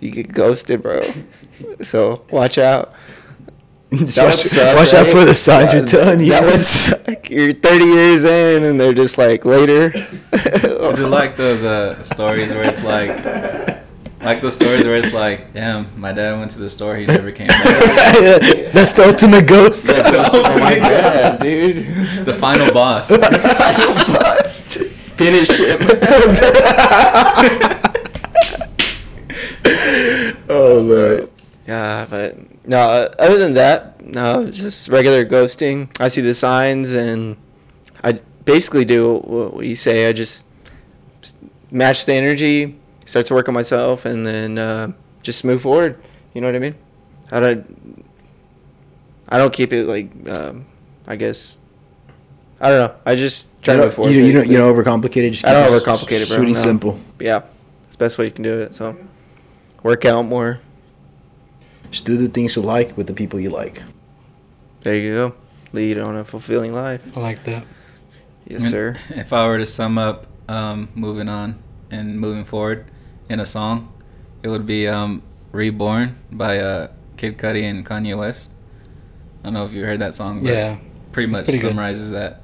you 0.00 0.10
get 0.10 0.32
ghosted, 0.32 0.82
bro. 0.82 1.02
So 1.82 2.24
watch 2.30 2.58
out. 2.58 2.92
Just 3.92 4.16
That 4.16 4.24
watch 4.24 4.36
suck, 4.40 4.76
watch 4.76 4.94
out 4.94 5.02
right? 5.04 5.12
for 5.12 5.24
the 5.26 5.34
signs 5.34 5.72
you're 5.72 5.82
That- 5.82 5.88
telling 5.90 6.20
you. 6.20 6.30
That 6.30 6.44
would 6.44 6.60
suck. 6.60 7.28
You're 7.30 7.52
30 7.52 7.84
years 7.84 8.24
in, 8.24 8.64
and 8.64 8.80
they're 8.80 8.94
just 8.94 9.18
like 9.18 9.44
later. 9.44 9.92
Is 10.32 10.98
it 11.00 11.08
like 11.08 11.36
those 11.36 11.62
uh, 11.62 12.02
stories 12.02 12.50
where 12.52 12.66
it's 12.66 12.82
like, 12.84 13.10
like 14.22 14.40
those 14.40 14.54
stories 14.54 14.84
where 14.84 14.96
it's 14.96 15.12
like, 15.12 15.52
damn, 15.52 15.88
my 16.00 16.12
dad 16.12 16.38
went 16.38 16.50
to 16.52 16.58
the 16.58 16.68
store, 16.70 16.96
he 16.96 17.04
never 17.06 17.30
came 17.32 17.48
back. 17.48 17.62
That's 18.72 18.92
the 18.92 19.04
ultimate 19.08 19.46
ghost. 19.46 19.84
oh 19.88 20.58
my 20.60 20.78
god, 20.78 21.40
dude. 21.42 21.86
the 22.24 22.34
final 22.34 22.72
boss. 22.72 23.08
Finish 25.16 25.50
him. 25.58 25.78
oh 30.48 30.80
lord. 30.84 31.30
Yeah, 31.66 32.06
but 32.08 32.36
no. 32.66 32.78
uh, 32.78 33.08
Other 33.18 33.38
than 33.38 33.54
that, 33.54 34.04
no, 34.04 34.50
just 34.50 34.88
regular 34.88 35.24
ghosting. 35.24 35.88
I 36.00 36.08
see 36.08 36.20
the 36.20 36.34
signs, 36.34 36.92
and 36.92 37.36
I 38.02 38.20
basically 38.44 38.84
do 38.84 39.18
what 39.18 39.54
we 39.54 39.74
say. 39.74 40.08
I 40.08 40.12
just 40.12 40.46
match 41.70 42.06
the 42.06 42.14
energy, 42.14 42.78
start 43.06 43.26
to 43.26 43.34
work 43.34 43.48
on 43.48 43.54
myself, 43.54 44.04
and 44.04 44.26
then 44.26 44.58
uh, 44.58 44.92
just 45.22 45.44
move 45.44 45.62
forward. 45.62 46.00
You 46.34 46.40
know 46.40 46.48
what 46.48 46.56
I 46.56 46.60
mean? 46.60 46.74
I 47.30 47.40
don't. 47.40 48.04
I 49.28 49.38
don't 49.38 49.52
keep 49.52 49.72
it 49.72 49.86
like. 49.86 50.10
Um, 50.28 50.66
I 51.06 51.16
guess. 51.16 51.56
I 52.60 52.68
don't 52.68 52.78
know. 52.78 53.00
I 53.04 53.16
just 53.16 53.48
try 53.62 53.74
to 53.74 53.82
move 53.82 53.94
forward. 53.94 54.12
you, 54.12 54.20
don't, 54.20 54.26
you 54.26 54.32
don't 54.32 54.48
you 54.48 54.58
don't 54.58 54.74
overcomplicate 54.74 55.24
it. 55.24 55.30
Just 55.30 55.44
I 55.44 55.52
don't 55.52 55.68
overcomplicate 55.68 56.22
it, 56.22 56.28
bro. 56.28 56.38
And 56.38 56.48
no. 56.48 56.54
simple. 56.54 57.00
Yeah, 57.18 57.42
it's 57.86 57.96
the 57.96 58.04
best 58.04 58.18
way 58.18 58.26
you 58.26 58.30
can 58.30 58.44
do 58.44 58.60
it. 58.60 58.74
So, 58.74 58.96
work 59.82 60.04
out 60.04 60.22
more. 60.22 60.60
Just 61.92 62.04
do 62.04 62.16
the 62.16 62.26
things 62.28 62.56
you 62.56 62.62
like 62.62 62.96
with 62.96 63.06
the 63.06 63.14
people 63.14 63.38
you 63.38 63.50
like. 63.50 63.80
There 64.80 64.96
you 64.96 65.14
go. 65.14 65.34
Lead 65.72 65.98
on 65.98 66.16
a 66.16 66.24
fulfilling 66.24 66.72
life. 66.74 67.16
I 67.16 67.20
like 67.20 67.44
that. 67.44 67.64
Yes, 68.48 68.64
sir. 68.68 68.96
If 69.10 69.32
I 69.32 69.46
were 69.46 69.58
to 69.58 69.66
sum 69.66 69.96
up 69.98 70.26
um, 70.48 70.88
moving 70.94 71.28
on 71.28 71.62
and 71.90 72.18
moving 72.18 72.44
forward 72.44 72.86
in 73.28 73.38
a 73.38 73.46
song, 73.46 73.92
it 74.42 74.48
would 74.48 74.66
be 74.66 74.88
um, 74.88 75.22
"Reborn" 75.52 76.18
by 76.32 76.58
uh, 76.58 76.88
Kid 77.16 77.38
Cudi 77.38 77.62
and 77.62 77.86
Kanye 77.86 78.18
West. 78.18 78.50
I 79.40 79.44
don't 79.46 79.54
know 79.54 79.64
if 79.64 79.72
you 79.72 79.84
heard 79.84 80.00
that 80.00 80.14
song. 80.14 80.42
But 80.42 80.52
Yeah. 80.52 80.78
pretty 81.12 81.30
much 81.30 81.44
pretty 81.44 81.60
good. 81.60 81.70
summarizes 81.70 82.10
that. 82.12 82.40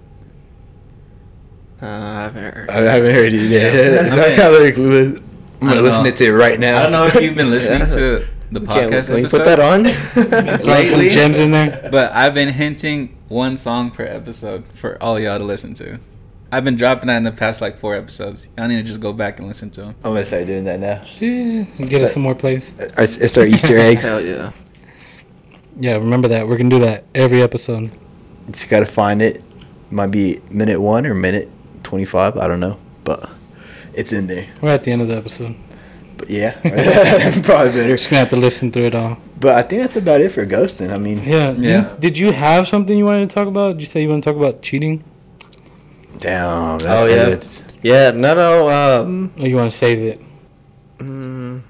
Uh, 1.81 1.87
I 1.87 2.21
haven't 2.23 2.55
heard. 2.55 2.71
I 2.71 2.75
haven't 2.83 3.15
heard 3.15 3.33
it 3.33 3.51
yet. 3.51 3.75
Yeah. 3.75 4.11
So 4.15 4.21
I 4.33 4.37
kind 4.37 4.55
of 4.55 4.61
like, 4.63 4.77
li- 4.77 5.23
I'm 5.61 5.69
I 5.69 5.75
gonna 5.75 5.83
listen 5.83 6.05
to 6.13 6.25
it 6.27 6.31
right 6.33 6.59
now. 6.59 6.79
I 6.79 6.83
don't 6.85 6.93
know 6.93 7.05
if 7.05 7.15
you've 7.21 7.35
been 7.37 7.51
listening 7.57 7.81
Yeah. 7.81 7.87
to 7.87 8.29
the 8.51 8.61
Can't, 8.61 8.93
podcast 8.93 9.07
can 9.07 9.19
you 9.19 9.27
episodes, 9.27 9.33
put 9.33 9.45
that 9.45 9.61
on? 9.61 9.85
Throw 10.65 10.87
some 10.87 11.09
gems 11.09 11.39
in 11.39 11.51
there. 11.51 11.89
but 11.93 12.13
I've 12.13 12.35
been 12.35 12.49
hinting 12.49 13.17
one 13.29 13.57
song 13.57 13.91
per 13.91 14.05
episode 14.05 14.65
for 14.75 15.01
all 15.03 15.19
y'all 15.19 15.39
to 15.39 15.45
listen 15.45 15.75
to. 15.75 15.99
I've 16.51 16.65
been 16.65 16.77
dropping 16.77 17.09
that 17.09 17.19
in 17.19 17.25
the 17.25 17.33
past 17.33 17.61
like 17.61 17.79
four 17.79 17.95
episodes. 17.95 18.49
Y'all 18.57 18.69
need 18.69 18.79
to 18.79 18.83
just 18.83 19.01
go 19.01 19.13
back 19.13 19.39
and 19.39 19.47
listen 19.47 19.69
to 19.73 19.83
them. 19.83 19.95
I'm 20.03 20.13
gonna 20.15 20.25
start 20.25 20.47
doing 20.47 20.65
that 20.65 20.81
now. 20.81 21.05
Yeah, 21.21 21.65
get 21.87 22.01
us 22.03 22.15
some 22.15 22.23
more 22.23 22.35
plays. 22.35 22.79
Uh, 22.81 22.89
it's 22.99 23.17
it's 23.19 23.37
our 23.37 23.45
Easter 23.45 23.77
eggs. 23.79 24.05
Hell 24.05 24.25
yeah. 24.25 24.53
Yeah, 25.79 25.97
remember 25.97 26.29
that. 26.29 26.49
We're 26.49 26.57
gonna 26.57 26.71
do 26.71 26.79
that 26.81 27.05
every 27.15 27.43
episode. 27.43 27.91
Just 28.51 28.71
gotta 28.71 28.87
find 28.87 29.21
it. 29.21 29.43
Might 29.91 30.07
be 30.11 30.41
minute 30.51 30.81
one 30.81 31.05
or 31.07 31.13
minute 31.15 31.51
twenty 31.83 32.07
five. 32.07 32.39
I 32.39 32.49
don't 32.49 32.61
know, 32.61 32.79
but 33.05 33.29
it's 33.93 34.15
in 34.15 34.27
there. 34.27 34.49
We're 34.63 34.71
at 34.71 34.85
the 34.85 34.91
end 34.93 35.03
of 35.03 35.09
the 35.09 35.17
episode. 35.17 35.55
But 36.19 36.29
yeah, 36.31 36.53
probably 37.45 37.73
better. 37.73 37.89
Just 37.97 38.11
gonna 38.11 38.21
have 38.21 38.31
to 38.31 38.37
listen 38.37 38.71
through 38.73 38.87
it 38.87 38.95
all. 38.95 39.17
But 39.41 39.55
I 39.55 39.63
think 39.63 39.83
that's 39.83 39.97
about 39.97 40.21
it 40.21 40.31
for 40.31 40.45
ghosting. 40.45 40.93
I 40.93 40.99
mean, 40.99 41.23
Yeah. 41.23 41.53
Yeah. 41.53 41.93
You, 41.95 41.99
did 42.01 42.19
you 42.19 42.33
have 42.33 42.67
something 42.69 42.99
you 42.99 43.05
wanted 43.07 43.31
to 43.31 43.35
talk 43.35 43.47
about? 43.49 43.75
Did 43.75 43.81
you 43.83 43.87
say 43.87 44.03
you 44.03 44.09
want 44.09 44.25
to 44.25 44.31
talk 44.31 44.37
about 44.37 44.61
cheating, 44.63 45.05
damn. 46.19 46.79
Oh, 46.85 47.07
yeah. 47.07 47.25
that's- 47.31 47.63
Yeah, 47.83 48.11
no, 48.11 48.35
no. 48.35 48.69
Um, 48.69 49.33
or 49.39 49.47
you 49.47 49.57
want 49.57 49.71
to 49.71 49.77
save 49.77 49.99
it? 50.01 50.21
mm, 50.99 51.63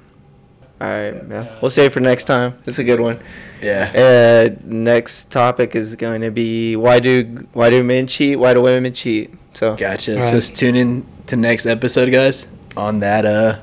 all 0.80 0.88
right, 0.88 1.14
yeah. 1.28 1.58
We'll 1.60 1.70
save 1.70 1.90
it 1.90 1.92
for 1.92 2.00
next 2.00 2.24
time. 2.24 2.54
It's 2.64 2.78
a 2.78 2.84
good 2.84 3.00
one. 3.00 3.20
yeah. 3.60 3.92
Uh, 3.94 4.56
next 4.64 5.30
topic 5.30 5.74
is 5.76 5.94
going 5.96 6.22
to 6.22 6.30
be 6.30 6.76
why 6.76 7.00
do 7.00 7.46
why 7.52 7.68
do 7.68 7.84
men 7.84 8.06
cheat? 8.06 8.38
Why 8.38 8.54
do 8.54 8.62
women 8.62 8.94
cheat? 8.94 9.34
So 9.52 9.74
Gotcha. 9.76 10.14
Right. 10.14 10.24
So 10.24 10.30
just 10.30 10.56
tune 10.56 10.76
in 10.76 11.04
to 11.26 11.36
next 11.36 11.66
episode, 11.66 12.10
guys, 12.10 12.46
on 12.76 13.00
that 13.00 13.26
uh 13.26 13.58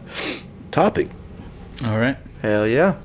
topic. 0.75 1.09
All 1.85 1.97
right. 1.97 2.17
hell 2.41 2.67
yeah. 2.67 2.97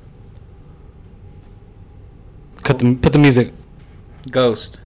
Cut 2.63 2.79
the 2.79 2.95
put 2.95 3.13
the 3.13 3.19
music. 3.19 3.53
Ghost. 4.29 4.77